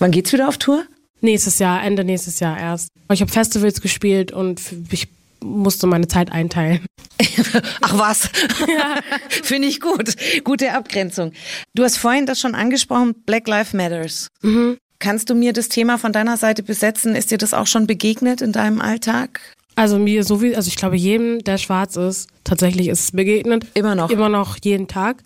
Wann 0.00 0.10
geht's 0.10 0.32
wieder 0.32 0.48
auf 0.48 0.58
Tour? 0.58 0.84
Nächstes 1.20 1.58
Jahr, 1.58 1.82
Ende 1.82 2.04
nächstes 2.04 2.40
Jahr 2.40 2.58
erst. 2.58 2.88
Ich 3.12 3.20
habe 3.20 3.30
Festivals 3.30 3.80
gespielt 3.80 4.32
und 4.32 4.60
ich 4.90 5.08
musste 5.40 5.86
meine 5.86 6.08
Zeit 6.08 6.32
einteilen. 6.32 6.84
Ach 7.80 7.98
was, 7.98 8.30
ja. 8.68 9.00
finde 9.28 9.68
ich 9.68 9.80
gut. 9.80 10.14
Gute 10.44 10.72
Abgrenzung. 10.72 11.32
Du 11.74 11.84
hast 11.84 11.96
vorhin 11.96 12.26
das 12.26 12.40
schon 12.40 12.54
angesprochen, 12.54 13.14
Black 13.24 13.48
Lives 13.48 13.72
Matters. 13.72 14.28
Mhm. 14.42 14.76
Kannst 14.98 15.28
du 15.30 15.34
mir 15.34 15.52
das 15.52 15.68
Thema 15.68 15.98
von 15.98 16.12
deiner 16.12 16.36
Seite 16.36 16.62
besetzen? 16.62 17.14
Ist 17.14 17.30
dir 17.30 17.38
das 17.38 17.54
auch 17.54 17.66
schon 17.66 17.86
begegnet 17.86 18.40
in 18.40 18.52
deinem 18.52 18.80
Alltag? 18.80 19.40
Also 19.74 19.98
mir 19.98 20.24
so 20.24 20.40
wie, 20.40 20.56
also 20.56 20.68
ich 20.68 20.76
glaube 20.76 20.96
jedem, 20.96 21.44
der 21.44 21.58
schwarz 21.58 21.96
ist, 21.96 22.28
tatsächlich 22.44 22.88
ist 22.88 23.00
es 23.00 23.12
begegnet. 23.12 23.66
Immer 23.74 23.94
noch. 23.94 24.10
Immer 24.10 24.30
noch 24.30 24.56
jeden 24.64 24.88
Tag. 24.88 25.22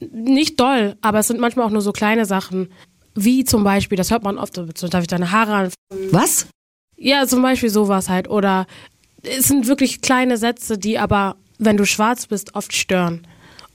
Nicht 0.00 0.58
doll, 0.58 0.96
aber 1.02 1.20
es 1.20 1.28
sind 1.28 1.38
manchmal 1.38 1.66
auch 1.66 1.70
nur 1.70 1.82
so 1.82 1.92
kleine 1.92 2.26
Sachen. 2.26 2.68
Wie 3.14 3.44
zum 3.44 3.64
Beispiel, 3.64 3.96
das 3.96 4.10
hört 4.10 4.22
man 4.22 4.38
oft, 4.38 4.56
darf 4.56 5.02
ich 5.02 5.06
deine 5.06 5.32
Haare 5.32 5.54
an. 5.54 5.70
Was? 6.10 6.46
Ja, 6.96 7.26
zum 7.26 7.42
Beispiel 7.42 7.68
sowas 7.68 8.08
halt. 8.08 8.28
Oder 8.28 8.66
es 9.22 9.48
sind 9.48 9.66
wirklich 9.66 10.00
kleine 10.00 10.36
Sätze, 10.36 10.78
die 10.78 10.98
aber, 10.98 11.36
wenn 11.58 11.76
du 11.76 11.84
schwarz 11.84 12.26
bist, 12.26 12.54
oft 12.54 12.72
stören. 12.72 13.26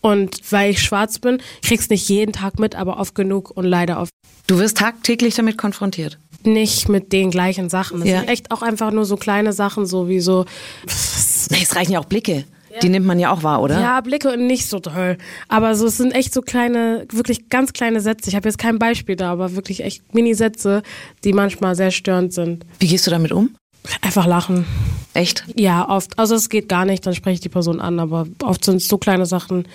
Und 0.01 0.51
weil 0.51 0.71
ich 0.71 0.81
schwarz 0.81 1.19
bin, 1.19 1.41
kriegst 1.61 1.89
nicht 1.89 2.07
jeden 2.09 2.31
Tag 2.31 2.59
mit, 2.59 2.75
aber 2.75 2.99
oft 2.99 3.15
genug 3.15 3.51
und 3.51 3.65
leider 3.65 3.99
oft. 3.99 4.11
Du 4.47 4.57
wirst 4.59 4.77
tagtäglich 4.77 5.35
damit 5.35 5.57
konfrontiert? 5.57 6.17
Nicht 6.43 6.87
mit 6.87 7.11
den 7.11 7.31
gleichen 7.31 7.69
Sachen. 7.69 8.01
Es 8.01 8.07
ja. 8.07 8.19
sind 8.19 8.29
echt 8.29 8.51
auch 8.51 8.61
einfach 8.61 8.91
nur 8.91 9.05
so 9.05 9.17
kleine 9.17 9.53
Sachen, 9.53 9.85
so 9.85 10.07
wie 10.07 10.19
so. 10.19 10.45
Es 10.85 11.75
reichen 11.75 11.93
ja 11.93 11.99
auch 11.99 12.05
Blicke. 12.05 12.45
Die 12.81 12.89
nimmt 12.89 13.05
man 13.05 13.19
ja 13.19 13.31
auch 13.31 13.43
wahr, 13.43 13.61
oder? 13.61 13.79
Ja, 13.79 14.01
Blicke 14.01 14.31
und 14.31 14.47
nicht 14.47 14.67
so 14.67 14.79
toll. 14.79 15.17
Aber 15.47 15.75
so, 15.75 15.87
es 15.87 15.97
sind 15.97 16.13
echt 16.13 16.33
so 16.33 16.41
kleine, 16.41 17.05
wirklich 17.11 17.49
ganz 17.49 17.73
kleine 17.73 18.01
Sätze. 18.01 18.29
Ich 18.29 18.35
habe 18.35 18.47
jetzt 18.47 18.57
kein 18.57 18.79
Beispiel 18.79 19.15
da, 19.15 19.31
aber 19.31 19.55
wirklich 19.55 19.83
echt 19.83 20.13
Mini-Sätze, 20.13 20.83
die 21.23 21.33
manchmal 21.33 21.75
sehr 21.75 21.91
störend 21.91 22.33
sind. 22.33 22.65
Wie 22.79 22.87
gehst 22.87 23.07
du 23.07 23.11
damit 23.11 23.31
um? 23.31 23.55
Einfach 24.01 24.25
lachen. 24.25 24.65
Echt? 25.13 25.45
Ja, 25.55 25.87
oft. 25.89 26.17
Also 26.19 26.35
es 26.35 26.49
geht 26.49 26.69
gar 26.69 26.85
nicht, 26.85 27.05
dann 27.05 27.15
spreche 27.15 27.35
ich 27.35 27.39
die 27.41 27.49
Person 27.49 27.79
an, 27.79 27.99
aber 27.99 28.27
oft 28.43 28.63
sind 28.65 28.77
es 28.77 28.87
so 28.87 28.97
kleine 28.97 29.25
Sachen. 29.25 29.67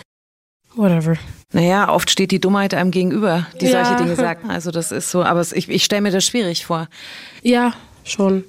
Whatever. 0.74 1.16
Naja, 1.52 1.92
oft 1.92 2.10
steht 2.10 2.30
die 2.30 2.40
Dummheit 2.40 2.74
einem 2.74 2.90
gegenüber, 2.90 3.46
die 3.60 3.66
ja. 3.66 3.84
solche 3.84 4.02
Dinge 4.02 4.16
sagt. 4.16 4.48
Also 4.48 4.70
das 4.70 4.90
ist 4.90 5.10
so, 5.10 5.22
aber 5.22 5.44
ich, 5.52 5.68
ich 5.68 5.84
stelle 5.84 6.02
mir 6.02 6.10
das 6.10 6.24
schwierig 6.24 6.64
vor. 6.64 6.88
Ja, 7.42 7.74
schon. 8.04 8.44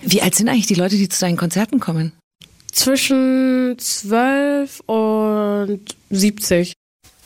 Wie 0.00 0.22
alt 0.22 0.34
sind 0.34 0.48
eigentlich 0.48 0.66
die 0.66 0.74
Leute, 0.74 0.96
die 0.96 1.08
zu 1.08 1.20
deinen 1.20 1.36
Konzerten 1.36 1.78
kommen? 1.78 2.12
Zwischen 2.72 3.76
12 3.78 4.80
und 4.86 5.84
70. 6.10 6.72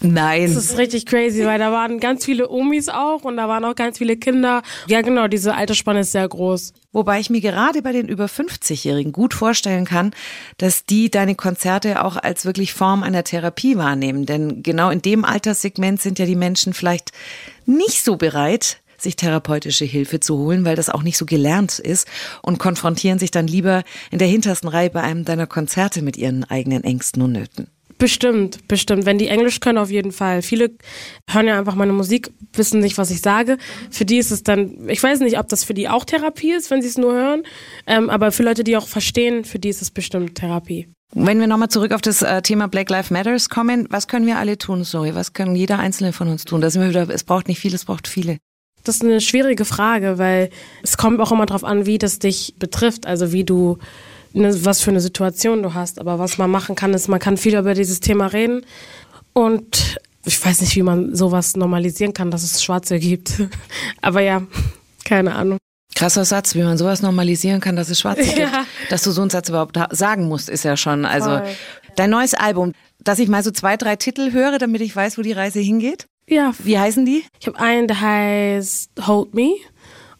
Nein. 0.00 0.52
Das 0.54 0.64
ist 0.64 0.76
richtig 0.76 1.06
crazy, 1.06 1.44
weil 1.46 1.58
da 1.58 1.72
waren 1.72 2.00
ganz 2.00 2.24
viele 2.24 2.50
Omis 2.50 2.88
auch 2.88 3.22
und 3.22 3.38
da 3.38 3.48
waren 3.48 3.64
auch 3.64 3.74
ganz 3.74 3.98
viele 3.98 4.16
Kinder. 4.16 4.62
Ja, 4.88 5.00
genau, 5.00 5.26
diese 5.26 5.54
Altersspanne 5.54 6.00
ist 6.00 6.12
sehr 6.12 6.28
groß. 6.28 6.74
Wobei 6.92 7.18
ich 7.18 7.30
mir 7.30 7.40
gerade 7.40 7.80
bei 7.80 7.92
den 7.92 8.08
über 8.08 8.26
50-Jährigen 8.26 9.12
gut 9.12 9.32
vorstellen 9.32 9.86
kann, 9.86 10.12
dass 10.58 10.84
die 10.84 11.10
deine 11.10 11.34
Konzerte 11.34 12.04
auch 12.04 12.16
als 12.16 12.44
wirklich 12.44 12.74
Form 12.74 13.02
einer 13.02 13.24
Therapie 13.24 13.76
wahrnehmen. 13.78 14.26
Denn 14.26 14.62
genau 14.62 14.90
in 14.90 15.00
dem 15.00 15.24
Alterssegment 15.24 16.00
sind 16.02 16.18
ja 16.18 16.26
die 16.26 16.36
Menschen 16.36 16.74
vielleicht 16.74 17.12
nicht 17.64 18.04
so 18.04 18.16
bereit, 18.16 18.80
sich 19.06 19.16
therapeutische 19.16 19.84
Hilfe 19.84 20.20
zu 20.20 20.36
holen, 20.36 20.64
weil 20.64 20.76
das 20.76 20.90
auch 20.90 21.02
nicht 21.02 21.16
so 21.16 21.24
gelernt 21.24 21.78
ist 21.78 22.06
und 22.42 22.58
konfrontieren 22.58 23.18
sich 23.18 23.30
dann 23.30 23.46
lieber 23.46 23.82
in 24.10 24.18
der 24.18 24.28
hintersten 24.28 24.68
Reihe 24.68 24.90
bei 24.90 25.00
einem 25.00 25.24
deiner 25.24 25.46
Konzerte 25.46 26.02
mit 26.02 26.16
ihren 26.16 26.44
eigenen 26.44 26.84
Ängsten 26.84 27.22
und 27.22 27.32
Nöten. 27.32 27.68
Bestimmt, 27.98 28.68
bestimmt. 28.68 29.06
Wenn 29.06 29.16
die 29.16 29.28
Englisch 29.28 29.60
können, 29.60 29.78
auf 29.78 29.90
jeden 29.90 30.12
Fall. 30.12 30.42
Viele 30.42 30.72
hören 31.30 31.46
ja 31.46 31.58
einfach 31.58 31.74
meine 31.74 31.94
Musik, 31.94 32.30
wissen 32.52 32.80
nicht, 32.80 32.98
was 32.98 33.10
ich 33.10 33.22
sage. 33.22 33.56
Für 33.90 34.04
die 34.04 34.18
ist 34.18 34.30
es 34.30 34.42
dann, 34.42 34.88
ich 34.88 35.02
weiß 35.02 35.20
nicht, 35.20 35.38
ob 35.38 35.48
das 35.48 35.64
für 35.64 35.72
die 35.72 35.88
auch 35.88 36.04
Therapie 36.04 36.52
ist, 36.52 36.70
wenn 36.70 36.82
sie 36.82 36.88
es 36.88 36.98
nur 36.98 37.14
hören. 37.14 37.44
Ähm, 37.86 38.10
aber 38.10 38.32
für 38.32 38.42
Leute, 38.42 38.64
die 38.64 38.76
auch 38.76 38.86
verstehen, 38.86 39.44
für 39.44 39.58
die 39.58 39.70
ist 39.70 39.80
es 39.80 39.90
bestimmt 39.90 40.34
Therapie. 40.34 40.88
Wenn 41.14 41.40
wir 41.40 41.46
nochmal 41.46 41.68
zurück 41.68 41.92
auf 41.92 42.02
das 42.02 42.20
äh, 42.20 42.42
Thema 42.42 42.68
Black 42.68 42.90
Lives 42.90 43.10
Matters 43.10 43.48
kommen, 43.48 43.86
was 43.88 44.08
können 44.08 44.26
wir 44.26 44.36
alle 44.36 44.58
tun, 44.58 44.84
Zoe? 44.84 45.14
Was 45.14 45.32
können 45.32 45.56
jeder 45.56 45.78
Einzelne 45.78 46.12
von 46.12 46.28
uns 46.28 46.44
tun? 46.44 46.60
Da 46.60 46.68
sind 46.68 46.82
wir 46.82 46.90
wieder, 46.90 47.08
es 47.08 47.24
braucht 47.24 47.48
nicht 47.48 47.60
viel, 47.60 47.74
es 47.74 47.84
braucht 47.86 48.08
viele. 48.08 48.38
Das 48.88 48.96
ist 48.96 49.04
eine 49.04 49.20
schwierige 49.20 49.64
Frage, 49.64 50.18
weil 50.18 50.50
es 50.82 50.96
kommt 50.96 51.20
auch 51.20 51.32
immer 51.32 51.46
darauf 51.46 51.64
an, 51.64 51.86
wie 51.86 51.98
das 51.98 52.18
dich 52.18 52.54
betrifft, 52.58 53.06
also 53.06 53.32
wie 53.32 53.44
du 53.44 53.78
was 54.32 54.82
für 54.82 54.90
eine 54.90 55.00
Situation 55.00 55.62
du 55.62 55.74
hast. 55.74 55.98
Aber 55.98 56.18
was 56.18 56.38
man 56.38 56.50
machen 56.50 56.74
kann, 56.74 56.92
ist, 56.94 57.08
man 57.08 57.20
kann 57.20 57.36
viel 57.36 57.56
über 57.56 57.74
dieses 57.74 58.00
Thema 58.00 58.26
reden. 58.26 58.64
Und 59.32 59.98
ich 60.24 60.44
weiß 60.44 60.60
nicht, 60.60 60.76
wie 60.76 60.82
man 60.82 61.14
sowas 61.14 61.56
normalisieren 61.56 62.12
kann, 62.12 62.30
dass 62.30 62.42
es 62.42 62.62
Schwarze 62.62 62.98
gibt. 62.98 63.34
Aber 64.02 64.20
ja, 64.20 64.42
keine 65.04 65.34
Ahnung. 65.34 65.58
Krasser 65.94 66.26
Satz, 66.26 66.54
wie 66.54 66.62
man 66.62 66.76
sowas 66.76 67.00
normalisieren 67.00 67.60
kann, 67.60 67.76
dass 67.76 67.88
es 67.88 67.98
Schwarze 68.00 68.22
gibt. 68.24 68.38
Ja. 68.38 68.66
Dass 68.90 69.02
du 69.02 69.10
so 69.10 69.22
einen 69.22 69.30
Satz 69.30 69.48
überhaupt 69.48 69.78
sagen 69.90 70.28
musst, 70.28 70.48
ist 70.50 70.64
ja 70.64 70.76
schon. 70.76 71.06
Also 71.06 71.30
Voll. 71.30 71.56
dein 71.96 72.10
neues 72.10 72.34
Album, 72.34 72.72
dass 73.02 73.18
ich 73.18 73.28
mal 73.28 73.42
so 73.42 73.50
zwei, 73.50 73.76
drei 73.76 73.96
Titel 73.96 74.32
höre, 74.32 74.58
damit 74.58 74.82
ich 74.82 74.94
weiß, 74.94 75.16
wo 75.16 75.22
die 75.22 75.32
Reise 75.32 75.60
hingeht. 75.60 76.06
Ja. 76.28 76.52
Wie 76.58 76.78
heißen 76.78 77.04
die? 77.06 77.24
Ich 77.40 77.46
habe 77.46 77.58
einen, 77.58 77.86
der 77.86 78.00
heißt 78.00 79.06
Hold 79.06 79.34
Me 79.34 79.54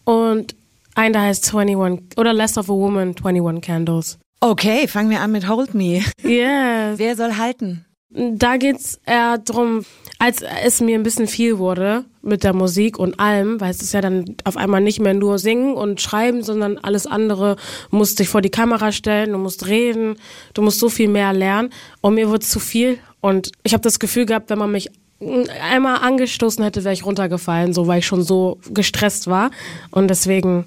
und 0.05 0.55
einen, 0.95 1.13
der 1.13 1.23
heißt 1.23 1.55
21 1.55 2.19
oder 2.19 2.33
Less 2.33 2.57
of 2.59 2.71
a 2.71 2.73
Woman, 2.73 3.15
21 3.23 3.63
Candles. 3.63 4.19
Okay, 4.41 4.87
fangen 4.87 5.11
wir 5.11 5.21
an 5.21 5.33
mit 5.33 5.49
Hold 5.49 5.75
Me. 5.75 6.03
Yes. 6.23 6.99
Wer 6.99 7.17
soll 7.17 7.37
halten? 7.37 7.85
Da 8.11 8.57
geht's 8.57 9.01
eher 9.05 9.39
drum, 9.39 9.85
als 10.19 10.43
es 10.65 10.81
mir 10.81 10.97
ein 10.97 11.03
bisschen 11.03 11.27
viel 11.27 11.59
wurde 11.59 12.05
mit 12.23 12.45
der 12.45 12.55
Musik 12.55 12.99
und 12.99 13.19
allem, 13.19 13.61
weil 13.61 13.71
es 13.71 13.83
ist 13.83 13.93
ja 13.93 14.01
dann 14.01 14.37
auf 14.45 14.57
einmal 14.57 14.81
nicht 14.81 15.01
mehr 15.01 15.13
nur 15.13 15.39
singen 15.39 15.75
und 15.75 16.01
schreiben, 16.01 16.43
sondern 16.43 16.79
alles 16.79 17.07
andere. 17.07 17.57
Du 17.91 17.97
musst 17.97 18.19
dich 18.19 18.29
vor 18.29 18.43
die 18.43 18.51
Kamera 18.51 18.93
stellen, 18.93 19.33
du 19.33 19.39
musst 19.39 19.67
reden, 19.67 20.17
du 20.55 20.63
musst 20.63 20.79
so 20.79 20.89
viel 20.89 21.09
mehr 21.09 21.33
lernen. 21.33 21.71
Und 22.01 22.15
mir 22.15 22.29
wurde 22.29 22.41
zu 22.41 22.61
viel. 22.61 22.99
Und 23.21 23.51
ich 23.65 23.73
habe 23.73 23.83
das 23.83 23.99
Gefühl 23.99 24.25
gehabt, 24.25 24.51
wenn 24.51 24.59
man 24.59 24.71
mich 24.71 24.91
einmal 25.21 25.99
angestoßen 25.99 26.63
hätte, 26.63 26.85
wäre 26.85 26.95
ich 26.95 27.05
runtergefallen, 27.05 27.73
so 27.73 27.87
weil 27.87 28.01
ich 28.01 28.07
schon 28.07 28.23
so 28.23 28.59
gestresst 28.71 29.27
war. 29.29 29.51
Und 29.91 30.09
deswegen 30.09 30.67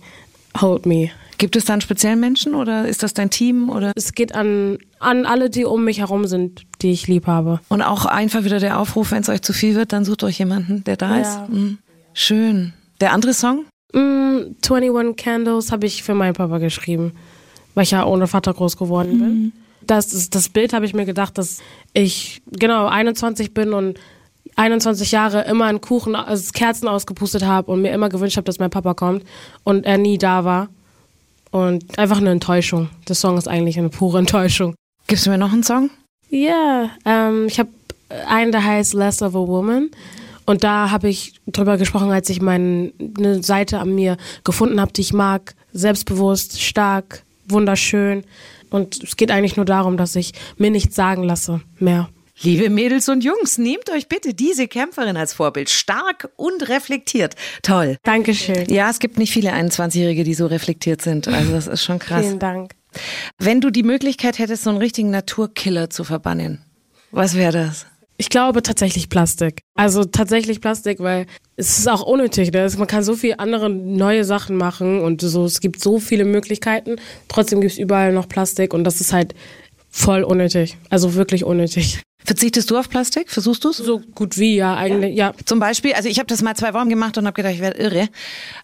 hold 0.59 0.85
me. 0.85 1.11
Gibt 1.37 1.55
es 1.55 1.65
da 1.65 1.73
einen 1.73 1.81
speziellen 1.81 2.19
Menschen 2.19 2.53
oder 2.53 2.85
ist 2.87 3.01
das 3.01 3.13
dein 3.13 3.29
Team 3.29 3.69
oder? 3.69 3.93
Es 3.95 4.13
geht 4.13 4.35
an, 4.35 4.77
an 4.99 5.25
alle, 5.25 5.49
die 5.49 5.63
um 5.63 5.85
mich 5.85 5.99
herum 5.99 6.27
sind, 6.27 6.63
die 6.81 6.91
ich 6.91 7.07
lieb 7.07 7.27
habe. 7.27 7.61
Und 7.69 7.81
auch 7.81 8.05
einfach 8.05 8.43
wieder 8.43 8.59
der 8.59 8.77
Aufruf, 8.77 9.11
wenn 9.11 9.21
es 9.21 9.29
euch 9.29 9.41
zu 9.41 9.53
viel 9.53 9.75
wird, 9.75 9.93
dann 9.93 10.03
sucht 10.03 10.23
euch 10.23 10.39
jemanden, 10.39 10.83
der 10.83 10.97
da 10.97 11.15
ja. 11.15 11.21
ist. 11.21 11.49
Mhm. 11.49 11.77
Schön. 12.13 12.73
Der 12.99 13.13
andere 13.13 13.33
Song? 13.33 13.65
Mm, 13.93 14.55
21 14.61 15.15
Candles 15.15 15.71
habe 15.71 15.85
ich 15.85 16.03
für 16.03 16.13
meinen 16.13 16.33
Papa 16.33 16.57
geschrieben, 16.57 17.13
weil 17.73 17.83
ich 17.83 17.91
ja 17.91 18.05
ohne 18.05 18.27
Vater 18.27 18.53
groß 18.53 18.75
geworden 18.75 19.19
bin. 19.19 19.29
Mhm. 19.29 19.51
Das, 19.87 20.29
das 20.29 20.49
Bild 20.49 20.73
habe 20.73 20.85
ich 20.85 20.93
mir 20.93 21.05
gedacht, 21.05 21.37
dass 21.37 21.59
ich 21.93 22.41
genau 22.51 22.87
21 22.87 23.53
bin 23.53 23.71
und 23.71 23.97
21 24.55 25.11
Jahre 25.11 25.43
immer 25.43 25.65
einen 25.65 25.81
Kuchen, 25.81 26.15
also 26.15 26.51
Kerzen 26.51 26.87
ausgepustet 26.87 27.45
habe 27.45 27.71
und 27.71 27.81
mir 27.81 27.91
immer 27.91 28.09
gewünscht 28.09 28.37
habe, 28.37 28.45
dass 28.45 28.59
mein 28.59 28.69
Papa 28.69 28.93
kommt 28.93 29.23
und 29.63 29.85
er 29.85 29.97
nie 29.97 30.17
da 30.17 30.43
war. 30.43 30.69
Und 31.51 31.97
einfach 31.97 32.17
eine 32.17 32.29
Enttäuschung. 32.29 32.89
Der 33.07 33.15
Song 33.15 33.37
ist 33.37 33.47
eigentlich 33.47 33.79
eine 33.79 33.89
pure 33.89 34.19
Enttäuschung. 34.19 34.75
Gibst 35.07 35.25
du 35.25 35.31
mir 35.31 35.37
noch 35.37 35.51
einen 35.51 35.63
Song? 35.63 35.89
Ja, 36.29 36.49
yeah, 36.49 36.89
ähm, 37.05 37.47
ich 37.47 37.59
habe 37.59 37.69
einen, 38.27 38.51
der 38.51 38.63
heißt 38.63 38.93
Less 38.93 39.21
of 39.21 39.35
a 39.35 39.39
Woman. 39.39 39.89
Und 40.45 40.63
da 40.63 40.91
habe 40.91 41.09
ich 41.09 41.39
drüber 41.47 41.77
gesprochen, 41.77 42.11
als 42.11 42.29
ich 42.29 42.41
meine 42.41 42.91
eine 43.17 43.43
Seite 43.43 43.79
an 43.79 43.93
mir 43.93 44.17
gefunden 44.43 44.81
habe, 44.81 44.91
die 44.91 45.01
ich 45.01 45.13
mag. 45.13 45.55
Selbstbewusst, 45.73 46.61
stark, 46.61 47.23
wunderschön. 47.47 48.23
Und 48.69 49.03
es 49.03 49.15
geht 49.15 49.31
eigentlich 49.31 49.57
nur 49.57 49.65
darum, 49.65 49.97
dass 49.97 50.15
ich 50.15 50.33
mir 50.57 50.71
nichts 50.71 50.95
sagen 50.95 51.23
lasse 51.23 51.61
mehr. 51.79 52.09
Liebe 52.41 52.69
Mädels 52.69 53.09
und 53.09 53.21
Jungs, 53.21 53.57
nehmt 53.57 53.89
euch 53.89 54.07
bitte 54.07 54.33
diese 54.33 54.69
Kämpferin 54.69 55.17
als 55.17 55.33
Vorbild. 55.33 55.69
Stark 55.69 56.29
und 56.37 56.69
reflektiert. 56.69 57.35
Toll. 57.63 57.97
Dankeschön. 58.03 58.69
Ja, 58.69 58.89
es 58.89 58.99
gibt 58.99 59.17
nicht 59.17 59.33
viele 59.33 59.51
21-Jährige, 59.51 60.23
die 60.23 60.33
so 60.33 60.45
reflektiert 60.45 61.01
sind. 61.01 61.27
Also 61.27 61.51
das 61.51 61.67
ist 61.67 61.83
schon 61.83 61.99
krass. 61.99 62.21
Vielen 62.25 62.39
Dank. 62.39 62.75
Wenn 63.39 63.59
du 63.59 63.71
die 63.71 63.83
Möglichkeit 63.83 64.39
hättest, 64.39 64.63
so 64.63 64.69
einen 64.69 64.79
richtigen 64.79 65.09
Naturkiller 65.09 65.89
zu 65.89 66.05
verbannen, 66.05 66.63
was 67.11 67.35
wäre 67.35 67.51
das? 67.51 67.87
Ich 68.15 68.29
glaube 68.29 68.63
tatsächlich 68.63 69.09
Plastik. 69.09 69.59
Also 69.75 70.05
tatsächlich 70.05 70.61
Plastik, 70.61 71.01
weil 71.01 71.25
es 71.57 71.77
ist 71.77 71.89
auch 71.89 72.03
unnötig. 72.03 72.53
Ne? 72.53 72.69
Man 72.77 72.87
kann 72.87 73.03
so 73.03 73.15
viele 73.15 73.39
andere 73.39 73.69
neue 73.69 74.23
Sachen 74.23 74.55
machen 74.55 75.01
und 75.01 75.19
so, 75.21 75.43
es 75.43 75.59
gibt 75.59 75.81
so 75.81 75.99
viele 75.99 76.23
Möglichkeiten. 76.23 76.95
Trotzdem 77.27 77.59
gibt 77.59 77.73
es 77.73 77.79
überall 77.79 78.13
noch 78.13 78.29
Plastik 78.29 78.73
und 78.73 78.85
das 78.85 79.01
ist 79.01 79.11
halt 79.11 79.35
voll 79.89 80.23
unnötig. 80.23 80.77
Also 80.89 81.15
wirklich 81.15 81.43
unnötig. 81.43 82.01
Verzichtest 82.23 82.69
du 82.69 82.77
auf 82.77 82.89
Plastik? 82.89 83.29
Versuchst 83.31 83.63
du 83.63 83.69
es? 83.69 83.77
So 83.77 83.99
gut 83.99 84.37
wie, 84.37 84.55
ja, 84.55 84.75
eigentlich, 84.75 85.15
ja. 85.15 85.33
Zum 85.45 85.59
Beispiel, 85.59 85.93
also 85.93 86.09
ich 86.09 86.19
habe 86.19 86.27
das 86.27 86.41
mal 86.41 86.55
zwei 86.55 86.73
Wochen 86.73 86.89
gemacht 86.89 87.17
und 87.17 87.25
habe 87.25 87.33
gedacht, 87.33 87.53
ich 87.53 87.61
werde 87.61 87.79
irre. 87.79 88.09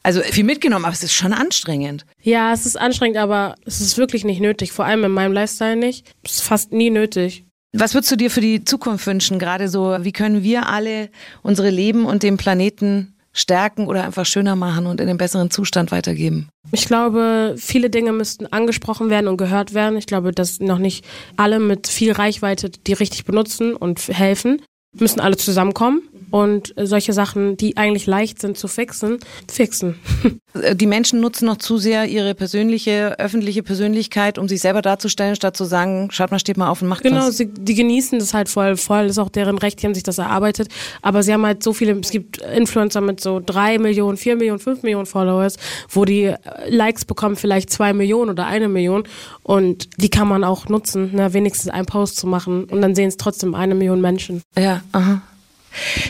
Also 0.04 0.22
viel 0.22 0.44
mitgenommen, 0.44 0.86
aber 0.86 0.94
es 0.94 1.04
ist 1.04 1.14
schon 1.14 1.34
anstrengend. 1.34 2.06
Ja, 2.22 2.54
es 2.54 2.66
ist 2.66 2.80
anstrengend, 2.80 3.18
aber 3.18 3.56
es 3.66 3.82
ist 3.82 3.98
wirklich 3.98 4.26
nicht 4.26 4.42
nötig. 4.42 4.72
Vor 4.72 4.86
allem 4.86 5.04
in 5.06 5.12
meinem 5.12 5.32
Lifestyle 5.32 5.78
nicht. 5.78 6.06
Es 6.24 6.34
ist 6.34 6.42
fast 6.42 6.74
nie 6.74 6.90
nötig. 6.90 7.46
Was 7.74 7.94
würdest 7.94 8.12
du 8.12 8.16
dir 8.16 8.32
für 8.32 8.42
die 8.42 8.64
Zukunft 8.64 9.08
wünschen? 9.08 9.40
Gerade 9.40 9.68
so, 9.68 9.98
wie 10.02 10.14
können 10.14 10.44
wir 10.44 10.68
alle 10.70 11.10
unsere 11.42 11.70
Leben 11.70 12.06
und 12.06 12.24
den 12.24 12.38
Planeten 12.38 13.15
stärken 13.36 13.86
oder 13.86 14.04
einfach 14.04 14.26
schöner 14.26 14.56
machen 14.56 14.88
und 14.88 15.00
in 15.00 15.08
einen 15.08 15.20
besseren 15.20 15.52
Zustand 15.52 15.92
weitergeben? 15.92 16.50
Ich 16.72 16.86
glaube, 16.86 17.54
viele 17.58 17.92
Dinge 17.92 18.12
müssten 18.12 18.48
angesprochen 18.48 19.12
werden 19.12 19.28
und 19.28 19.38
gehört 19.38 19.76
werden. 19.76 19.98
Ich 19.98 20.08
glaube, 20.08 20.32
dass 20.32 20.60
noch 20.60 20.80
nicht 20.80 21.06
alle 21.38 21.60
mit 21.60 21.88
viel 21.88 22.14
Reichweite 22.14 22.70
die 22.70 22.94
richtig 22.94 23.26
benutzen 23.26 23.76
und 23.76 24.00
helfen. 24.08 24.62
Müssen 24.98 25.20
alle 25.20 25.38
zusammenkommen 25.38 26.02
und 26.32 26.74
solche 26.78 27.14
Sachen, 27.14 27.58
die 27.58 27.78
eigentlich 27.78 28.06
leicht 28.06 28.40
sind 28.40 28.58
zu 28.58 28.68
fixen, 28.68 29.20
fixen. 29.52 29.96
Die 30.74 30.86
Menschen 30.86 31.20
nutzen 31.20 31.48
noch 31.48 31.58
zu 31.58 31.78
sehr 31.78 32.06
ihre 32.06 32.34
persönliche, 32.34 33.20
öffentliche 33.20 33.62
Persönlichkeit, 33.62 34.38
um 34.38 34.48
sich 34.48 34.62
selber 34.62 34.82
darzustellen, 34.82 35.36
statt 35.36 35.58
zu 35.58 35.66
sagen, 35.66 36.08
schaut 36.12 36.32
mal, 36.32 36.40
steht 36.40 36.56
mal 36.56 36.70
auf 36.70 36.82
und 36.82 36.88
macht 36.88 37.04
genau, 37.04 37.28
was. 37.28 37.38
Genau, 37.38 37.52
die 37.58 37.76
genießen 37.76 38.20
das 38.20 38.34
halt 38.34 38.48
voll, 38.48 38.78
voll, 38.78 39.08
ist 39.08 39.20
auch 39.20 39.28
deren 39.28 39.58
Recht, 39.58 39.82
die 39.82 39.86
haben 39.86 39.94
sich 39.94 40.04
das 40.04 40.18
erarbeitet. 40.18 40.70
Aber 41.02 41.24
sie 41.24 41.34
haben 41.34 41.46
halt 41.46 41.62
so 41.62 41.74
viele, 41.74 42.00
es 42.00 42.10
gibt 42.10 42.38
Influencer 42.38 43.02
mit 43.02 43.20
so 43.20 43.42
drei 43.46 43.78
Millionen, 43.80 44.16
vier 44.16 44.38
Millionen, 44.38 44.60
fünf 44.60 44.82
Millionen 44.82 45.06
Followers, 45.08 45.58
wo 45.90 46.06
die 46.06 46.34
Likes 46.70 47.04
bekommen, 47.04 47.36
vielleicht 47.36 47.70
zwei 47.70 47.92
Millionen 47.92 48.32
oder 48.32 48.46
eine 48.46 48.70
Million. 48.70 49.04
Und 49.44 49.90
die 50.02 50.10
kann 50.10 50.30
man 50.30 50.46
auch 50.46 50.70
nutzen, 50.70 51.14
ne, 51.14 51.34
wenigstens 51.34 51.70
einen 51.70 51.86
Post 51.86 52.16
zu 52.16 52.28
machen. 52.28 52.64
Und 52.64 52.82
dann 52.82 52.96
sehen 52.96 53.10
es 53.10 53.18
trotzdem 53.18 53.56
eine 53.56 53.76
Million 53.76 54.00
Menschen. 54.00 54.42
Ja, 54.58 54.82
aha. 54.94 55.22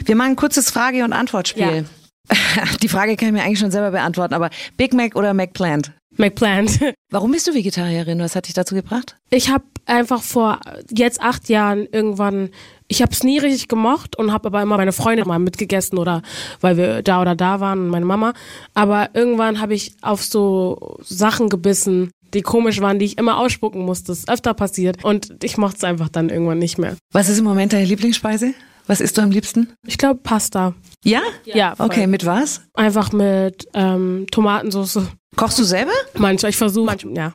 Wir 0.05 0.15
machen 0.15 0.31
ein 0.31 0.35
kurzes 0.35 0.69
Frage- 0.69 1.03
und 1.03 1.13
Antwortspiel. 1.13 1.85
Ja. 2.29 2.63
Die 2.81 2.87
Frage 2.87 3.15
kann 3.15 3.29
ich 3.29 3.33
mir 3.33 3.43
eigentlich 3.43 3.59
schon 3.59 3.71
selber 3.71 3.91
beantworten, 3.91 4.33
aber 4.33 4.49
Big 4.77 4.93
Mac 4.93 5.15
oder 5.15 5.33
McPlant? 5.33 5.91
McPlant. 6.17 6.79
Warum 7.11 7.31
bist 7.31 7.47
du 7.47 7.53
Vegetarierin? 7.53 8.19
Was 8.19 8.35
hat 8.35 8.47
dich 8.47 8.53
dazu 8.53 8.75
gebracht? 8.75 9.15
Ich 9.29 9.49
habe 9.49 9.65
einfach 9.85 10.21
vor 10.21 10.59
jetzt 10.89 11.21
acht 11.21 11.49
Jahren 11.49 11.87
irgendwann, 11.91 12.49
ich 12.87 13.01
habe 13.01 13.11
es 13.11 13.23
nie 13.23 13.37
richtig 13.37 13.67
gemocht 13.67 14.17
und 14.17 14.31
habe 14.31 14.47
aber 14.47 14.61
immer 14.61 14.77
meine 14.77 14.91
Freunde 14.91 15.25
mal 15.25 15.39
mitgegessen 15.39 15.97
oder 15.97 16.21
weil 16.61 16.77
wir 16.77 17.01
da 17.03 17.21
oder 17.21 17.35
da 17.35 17.59
waren 17.59 17.79
und 17.79 17.89
meine 17.89 18.05
Mama. 18.05 18.33
Aber 18.73 19.09
irgendwann 19.13 19.61
habe 19.61 19.73
ich 19.73 19.93
auf 20.01 20.23
so 20.23 20.97
Sachen 21.03 21.49
gebissen, 21.49 22.11
die 22.33 22.41
komisch 22.41 22.81
waren, 22.81 22.99
die 22.99 23.05
ich 23.05 23.17
immer 23.17 23.37
ausspucken 23.37 23.81
musste. 23.81 24.07
Das 24.07 24.19
ist 24.19 24.29
öfter 24.29 24.53
passiert 24.53 25.03
und 25.03 25.43
ich 25.43 25.57
mochte 25.57 25.77
es 25.77 25.83
einfach 25.83 26.09
dann 26.09 26.29
irgendwann 26.29 26.59
nicht 26.59 26.77
mehr. 26.77 26.95
Was 27.11 27.29
ist 27.29 27.39
im 27.39 27.45
Moment 27.45 27.73
deine 27.73 27.85
Lieblingsspeise? 27.85 28.53
Was 28.87 29.01
isst 29.01 29.17
du 29.17 29.21
am 29.21 29.31
liebsten? 29.31 29.73
Ich 29.85 29.97
glaube 29.97 30.19
Pasta. 30.21 30.75
Ja? 31.03 31.21
Ja. 31.45 31.75
Voll. 31.75 31.87
Okay, 31.87 32.07
mit 32.07 32.25
was? 32.25 32.61
Einfach 32.73 33.11
mit 33.11 33.67
ähm, 33.73 34.27
Tomatensauce. 34.31 35.07
Kochst 35.35 35.59
du 35.59 35.63
selber? 35.63 35.91
Manchmal, 36.13 36.51
ich 36.51 36.57
versuche. 36.57 36.85
Manchmal, 36.85 37.15
ja. 37.15 37.33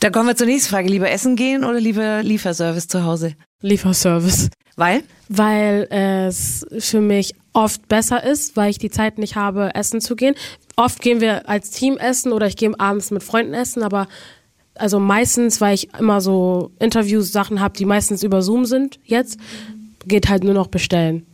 Da 0.00 0.10
kommen 0.10 0.28
wir 0.28 0.36
zur 0.36 0.46
nächsten 0.46 0.70
Frage. 0.70 0.88
Lieber 0.88 1.10
essen 1.10 1.36
gehen 1.36 1.64
oder 1.64 1.80
lieber 1.80 2.22
Lieferservice 2.22 2.88
zu 2.88 3.04
Hause? 3.04 3.34
Lieferservice. 3.60 4.50
Weil? 4.76 5.02
Weil 5.28 5.86
es 5.90 6.66
für 6.78 7.00
mich 7.00 7.34
oft 7.52 7.88
besser 7.88 8.24
ist, 8.24 8.56
weil 8.56 8.70
ich 8.70 8.78
die 8.78 8.90
Zeit 8.90 9.18
nicht 9.18 9.36
habe, 9.36 9.74
essen 9.74 10.00
zu 10.00 10.16
gehen. 10.16 10.34
Oft 10.76 11.00
gehen 11.00 11.20
wir 11.20 11.48
als 11.48 11.70
Team 11.70 11.96
essen 11.96 12.32
oder 12.32 12.46
ich 12.46 12.56
gehe 12.56 12.78
abends 12.78 13.10
mit 13.10 13.22
Freunden 13.22 13.54
essen, 13.54 13.82
aber 13.82 14.08
also 14.74 14.98
meistens, 14.98 15.60
weil 15.60 15.74
ich 15.74 15.94
immer 15.94 16.20
so 16.20 16.72
Interviews, 16.80 17.30
Sachen 17.30 17.60
habe, 17.60 17.78
die 17.78 17.84
meistens 17.84 18.24
über 18.24 18.42
Zoom 18.42 18.64
sind 18.64 18.98
jetzt, 19.04 19.38
geht 20.06 20.28
halt 20.28 20.44
nur 20.44 20.54
noch 20.54 20.68
bestellen. 20.68 21.26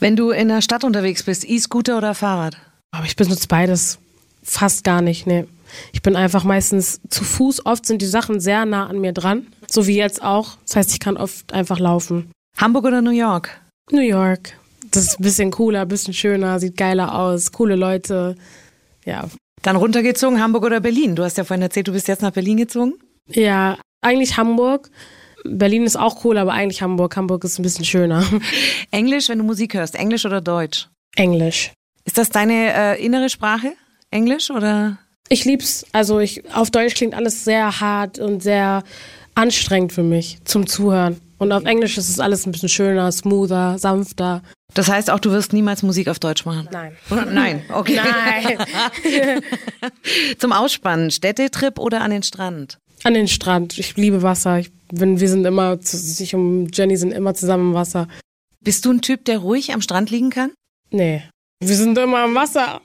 Wenn 0.00 0.16
du 0.16 0.30
in 0.30 0.48
der 0.48 0.62
Stadt 0.62 0.84
unterwegs 0.84 1.22
bist, 1.22 1.48
E-Scooter 1.48 1.98
oder 1.98 2.14
Fahrrad? 2.14 2.56
Aber 2.90 3.04
ich 3.04 3.16
benutze 3.16 3.48
beides 3.48 3.98
fast 4.42 4.84
gar 4.84 5.02
nicht, 5.02 5.26
nee. 5.26 5.46
Ich 5.92 6.02
bin 6.02 6.16
einfach 6.16 6.44
meistens 6.44 7.00
zu 7.10 7.24
Fuß. 7.24 7.66
Oft 7.66 7.84
sind 7.84 8.00
die 8.00 8.06
Sachen 8.06 8.40
sehr 8.40 8.64
nah 8.64 8.86
an 8.86 9.00
mir 9.00 9.12
dran. 9.12 9.48
So 9.68 9.86
wie 9.86 9.96
jetzt 9.96 10.22
auch. 10.22 10.56
Das 10.66 10.76
heißt, 10.76 10.92
ich 10.92 11.00
kann 11.00 11.16
oft 11.16 11.52
einfach 11.52 11.78
laufen. 11.78 12.30
Hamburg 12.56 12.86
oder 12.86 13.02
New 13.02 13.10
York? 13.10 13.60
New 13.90 14.00
York. 14.00 14.54
Das 14.90 15.04
ist 15.04 15.20
ein 15.20 15.22
bisschen 15.22 15.50
cooler, 15.50 15.82
ein 15.82 15.88
bisschen 15.88 16.14
schöner, 16.14 16.58
sieht 16.58 16.76
geiler 16.76 17.18
aus, 17.18 17.52
coole 17.52 17.76
Leute. 17.76 18.36
Ja. 19.04 19.28
Dann 19.62 19.76
runtergezogen, 19.76 20.40
Hamburg 20.40 20.64
oder 20.64 20.80
Berlin? 20.80 21.14
Du 21.14 21.24
hast 21.24 21.36
ja 21.36 21.44
vorhin 21.44 21.62
erzählt, 21.62 21.88
du 21.88 21.92
bist 21.92 22.08
jetzt 22.08 22.22
nach 22.22 22.32
Berlin 22.32 22.56
gezogen. 22.56 22.94
Ja, 23.28 23.76
eigentlich 24.00 24.36
Hamburg. 24.38 24.90
Berlin 25.48 25.84
ist 25.84 25.96
auch 25.96 26.24
cool, 26.24 26.38
aber 26.38 26.52
eigentlich 26.52 26.82
Hamburg. 26.82 27.16
Hamburg 27.16 27.44
ist 27.44 27.58
ein 27.58 27.62
bisschen 27.62 27.84
schöner. 27.84 28.24
Englisch, 28.90 29.28
wenn 29.28 29.38
du 29.38 29.44
Musik 29.44 29.74
hörst, 29.74 29.94
Englisch 29.94 30.24
oder 30.24 30.40
Deutsch? 30.40 30.88
Englisch. 31.16 31.72
Ist 32.04 32.18
das 32.18 32.30
deine 32.30 32.72
äh, 32.74 33.04
innere 33.04 33.28
Sprache? 33.28 33.72
Englisch 34.10 34.50
oder? 34.50 34.98
Ich 35.28 35.44
lieb's. 35.44 35.84
Also 35.92 36.20
ich, 36.20 36.42
auf 36.54 36.70
Deutsch 36.70 36.94
klingt 36.94 37.14
alles 37.14 37.44
sehr 37.44 37.80
hart 37.80 38.18
und 38.18 38.42
sehr 38.42 38.82
anstrengend 39.34 39.92
für 39.92 40.02
mich 40.02 40.38
zum 40.44 40.66
Zuhören. 40.66 41.20
Und 41.38 41.52
auf 41.52 41.64
Englisch 41.64 41.96
ist 41.98 42.08
es 42.08 42.18
alles 42.18 42.46
ein 42.46 42.52
bisschen 42.52 42.68
schöner, 42.68 43.12
smoother, 43.12 43.78
sanfter. 43.78 44.42
Das 44.74 44.88
heißt 44.88 45.10
auch, 45.10 45.20
du 45.20 45.30
wirst 45.30 45.52
niemals 45.52 45.82
Musik 45.82 46.08
auf 46.08 46.18
Deutsch 46.18 46.44
machen? 46.44 46.68
Nein. 46.72 46.96
Nein, 47.32 47.62
okay. 47.72 48.00
Nein. 48.00 48.58
Zum 50.38 50.52
Ausspannen, 50.52 51.10
Städtetrip 51.10 51.78
oder 51.78 52.00
an 52.00 52.10
den 52.10 52.22
Strand? 52.22 52.78
An 53.04 53.14
den 53.14 53.28
Strand. 53.28 53.78
Ich 53.78 53.96
liebe 53.96 54.22
Wasser. 54.22 54.58
Ich 54.58 54.72
bin, 54.88 55.20
wir 55.20 55.28
sind 55.28 55.44
immer, 55.44 55.78
ich 55.80 56.34
und 56.34 56.76
Jenny 56.76 56.96
sind 56.96 57.12
immer 57.12 57.34
zusammen 57.34 57.70
im 57.70 57.74
Wasser. 57.74 58.08
Bist 58.60 58.84
du 58.84 58.92
ein 58.92 59.00
Typ, 59.00 59.24
der 59.24 59.38
ruhig 59.38 59.72
am 59.72 59.80
Strand 59.80 60.10
liegen 60.10 60.30
kann? 60.30 60.52
Nee. 60.90 61.22
Wir 61.60 61.74
sind 61.74 61.98
immer 61.98 62.18
am 62.18 62.36
Wasser. 62.36 62.80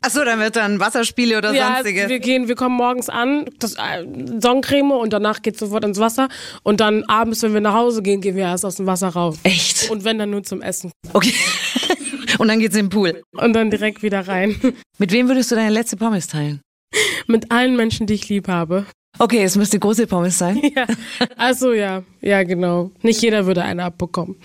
Achso, 0.00 0.24
dann 0.24 0.38
wird 0.38 0.54
dann 0.54 0.78
Wasserspiele 0.78 1.38
oder 1.38 1.52
ja, 1.52 1.74
sonstiges. 1.74 2.08
Wir 2.08 2.20
gehen, 2.20 2.46
wir 2.46 2.54
kommen 2.54 2.76
morgens 2.76 3.08
an, 3.08 3.46
das 3.58 3.74
äh, 3.74 4.06
Sonnencreme 4.40 4.92
und 4.92 5.12
danach 5.12 5.42
geht 5.42 5.58
sofort 5.58 5.84
ins 5.84 5.98
Wasser. 5.98 6.28
Und 6.62 6.78
dann 6.80 7.02
abends, 7.04 7.42
wenn 7.42 7.52
wir 7.52 7.60
nach 7.60 7.74
Hause 7.74 8.00
gehen, 8.00 8.20
gehen 8.20 8.36
wir 8.36 8.44
erst 8.44 8.64
aus 8.64 8.76
dem 8.76 8.86
Wasser 8.86 9.08
raus. 9.08 9.38
Echt? 9.42 9.90
Und 9.90 10.04
wenn 10.04 10.18
dann 10.18 10.30
nur 10.30 10.44
zum 10.44 10.62
Essen. 10.62 10.92
Okay. 11.12 11.34
und 12.38 12.46
dann 12.46 12.60
geht's 12.60 12.76
in 12.76 12.86
den 12.86 12.90
Pool. 12.90 13.22
Und 13.32 13.54
dann 13.54 13.70
direkt 13.70 14.04
wieder 14.04 14.28
rein. 14.28 14.54
Mit 14.98 15.10
wem 15.10 15.26
würdest 15.26 15.50
du 15.50 15.56
deine 15.56 15.70
letzte 15.70 15.96
Pommes 15.96 16.28
teilen? 16.28 16.60
Mit 17.26 17.50
allen 17.50 17.74
Menschen, 17.74 18.06
die 18.06 18.14
ich 18.14 18.28
lieb 18.28 18.46
habe. 18.46 18.86
Okay, 19.18 19.42
es 19.42 19.56
müsste 19.56 19.78
große 19.78 20.06
Pommes 20.06 20.38
sein. 20.38 20.60
Ja. 20.74 20.86
Also 21.36 21.72
ja, 21.72 22.02
ja 22.20 22.42
genau. 22.42 22.90
Nicht 23.02 23.22
jeder 23.22 23.46
würde 23.46 23.62
eine 23.62 23.84
abbekommen. 23.84 24.36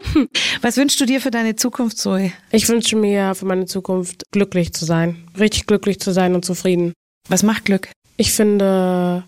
Was 0.62 0.76
wünschst 0.76 1.00
du 1.00 1.06
dir 1.06 1.20
für 1.20 1.30
deine 1.30 1.56
Zukunft, 1.56 1.98
Zoe? 1.98 2.32
Ich 2.50 2.68
wünsche 2.68 2.96
mir 2.96 3.34
für 3.34 3.46
meine 3.46 3.66
Zukunft 3.66 4.24
glücklich 4.32 4.72
zu 4.72 4.84
sein. 4.84 5.16
Richtig 5.38 5.66
glücklich 5.66 6.00
zu 6.00 6.12
sein 6.12 6.34
und 6.34 6.44
zufrieden. 6.44 6.92
Was 7.28 7.42
macht 7.42 7.64
Glück? 7.66 7.88
Ich 8.16 8.32
finde 8.32 9.24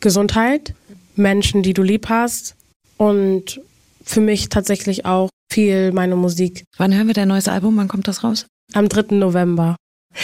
Gesundheit, 0.00 0.74
Menschen, 1.16 1.62
die 1.62 1.74
du 1.74 1.82
lieb 1.82 2.08
hast 2.08 2.56
und 2.96 3.60
für 4.02 4.20
mich 4.20 4.48
tatsächlich 4.48 5.04
auch 5.04 5.30
viel 5.52 5.92
meine 5.92 6.16
Musik. 6.16 6.64
Wann 6.76 6.94
hören 6.94 7.06
wir 7.06 7.14
dein 7.14 7.28
neues 7.28 7.48
Album? 7.48 7.76
Wann 7.76 7.88
kommt 7.88 8.08
das 8.08 8.24
raus? 8.24 8.46
Am 8.72 8.88
3. 8.88 9.14
November. 9.16 9.76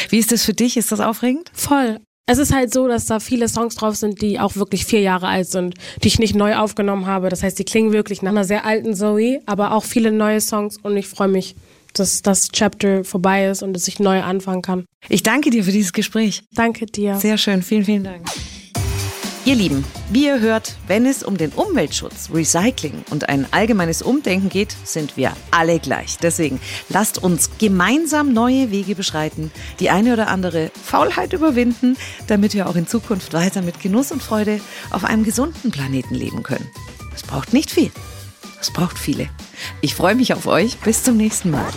Wie 0.08 0.18
ist 0.18 0.32
das 0.32 0.44
für 0.44 0.54
dich? 0.54 0.76
Ist 0.76 0.92
das 0.92 1.00
aufregend? 1.00 1.50
Voll. 1.52 2.00
Es 2.28 2.38
ist 2.38 2.52
halt 2.52 2.72
so, 2.72 2.88
dass 2.88 3.06
da 3.06 3.20
viele 3.20 3.48
Songs 3.48 3.76
drauf 3.76 3.94
sind, 3.94 4.20
die 4.20 4.40
auch 4.40 4.56
wirklich 4.56 4.84
vier 4.84 5.00
Jahre 5.00 5.28
alt 5.28 5.48
sind, 5.48 5.74
die 6.02 6.08
ich 6.08 6.18
nicht 6.18 6.34
neu 6.34 6.56
aufgenommen 6.56 7.06
habe. 7.06 7.28
Das 7.28 7.44
heißt, 7.44 7.56
die 7.56 7.64
klingen 7.64 7.92
wirklich 7.92 8.20
nach 8.20 8.32
einer 8.32 8.42
sehr 8.42 8.64
alten 8.64 8.96
Zoe, 8.96 9.40
aber 9.46 9.70
auch 9.70 9.84
viele 9.84 10.10
neue 10.10 10.40
Songs 10.40 10.76
und 10.82 10.96
ich 10.96 11.06
freue 11.06 11.28
mich, 11.28 11.54
dass 11.94 12.22
das 12.22 12.48
Chapter 12.48 13.04
vorbei 13.04 13.46
ist 13.46 13.62
und 13.62 13.74
dass 13.74 13.86
ich 13.86 14.00
neu 14.00 14.22
anfangen 14.22 14.62
kann. 14.62 14.86
Ich 15.08 15.22
danke 15.22 15.50
dir 15.50 15.62
für 15.62 15.72
dieses 15.72 15.92
Gespräch. 15.92 16.42
Danke 16.52 16.86
dir. 16.86 17.14
Sehr 17.14 17.38
schön, 17.38 17.62
vielen, 17.62 17.84
vielen 17.84 18.04
Dank. 18.04 18.26
Ihr 19.46 19.54
Lieben, 19.54 19.84
wie 20.10 20.24
ihr 20.24 20.40
hört, 20.40 20.74
wenn 20.88 21.06
es 21.06 21.22
um 21.22 21.36
den 21.36 21.52
Umweltschutz, 21.52 22.30
Recycling 22.34 23.04
und 23.10 23.28
ein 23.28 23.46
allgemeines 23.52 24.02
Umdenken 24.02 24.48
geht, 24.48 24.74
sind 24.82 25.16
wir 25.16 25.36
alle 25.52 25.78
gleich. 25.78 26.18
Deswegen 26.18 26.60
lasst 26.88 27.22
uns 27.22 27.50
gemeinsam 27.56 28.32
neue 28.32 28.72
Wege 28.72 28.96
beschreiten, 28.96 29.52
die 29.78 29.88
eine 29.88 30.14
oder 30.14 30.26
andere 30.26 30.72
Faulheit 30.82 31.32
überwinden, 31.32 31.96
damit 32.26 32.54
wir 32.54 32.68
auch 32.68 32.74
in 32.74 32.88
Zukunft 32.88 33.34
weiter 33.34 33.62
mit 33.62 33.80
Genuss 33.80 34.10
und 34.10 34.20
Freude 34.20 34.60
auf 34.90 35.04
einem 35.04 35.22
gesunden 35.22 35.70
Planeten 35.70 36.16
leben 36.16 36.42
können. 36.42 36.68
Es 37.14 37.22
braucht 37.22 37.52
nicht 37.52 37.70
viel, 37.70 37.92
es 38.60 38.72
braucht 38.72 38.98
viele. 38.98 39.28
Ich 39.80 39.94
freue 39.94 40.16
mich 40.16 40.34
auf 40.34 40.48
euch. 40.48 40.76
Bis 40.78 41.04
zum 41.04 41.16
nächsten 41.16 41.52
Mal. 41.52 41.68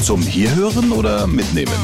Zum 0.00 0.22
Hierhören 0.22 0.92
oder 0.92 1.26
Mitnehmen? 1.26 1.74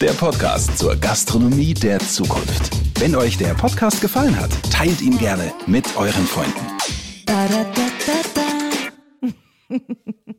Der 0.00 0.12
Podcast 0.12 0.78
zur 0.78 0.96
Gastronomie 0.96 1.74
der 1.74 1.98
Zukunft. 1.98 2.83
Wenn 2.98 3.16
euch 3.16 3.36
der 3.36 3.54
Podcast 3.54 4.00
gefallen 4.00 4.38
hat, 4.38 4.50
teilt 4.72 5.00
ihn 5.02 5.18
gerne 5.18 5.52
mit 5.66 5.96
euren 5.96 6.26
Freunden. 6.26 6.66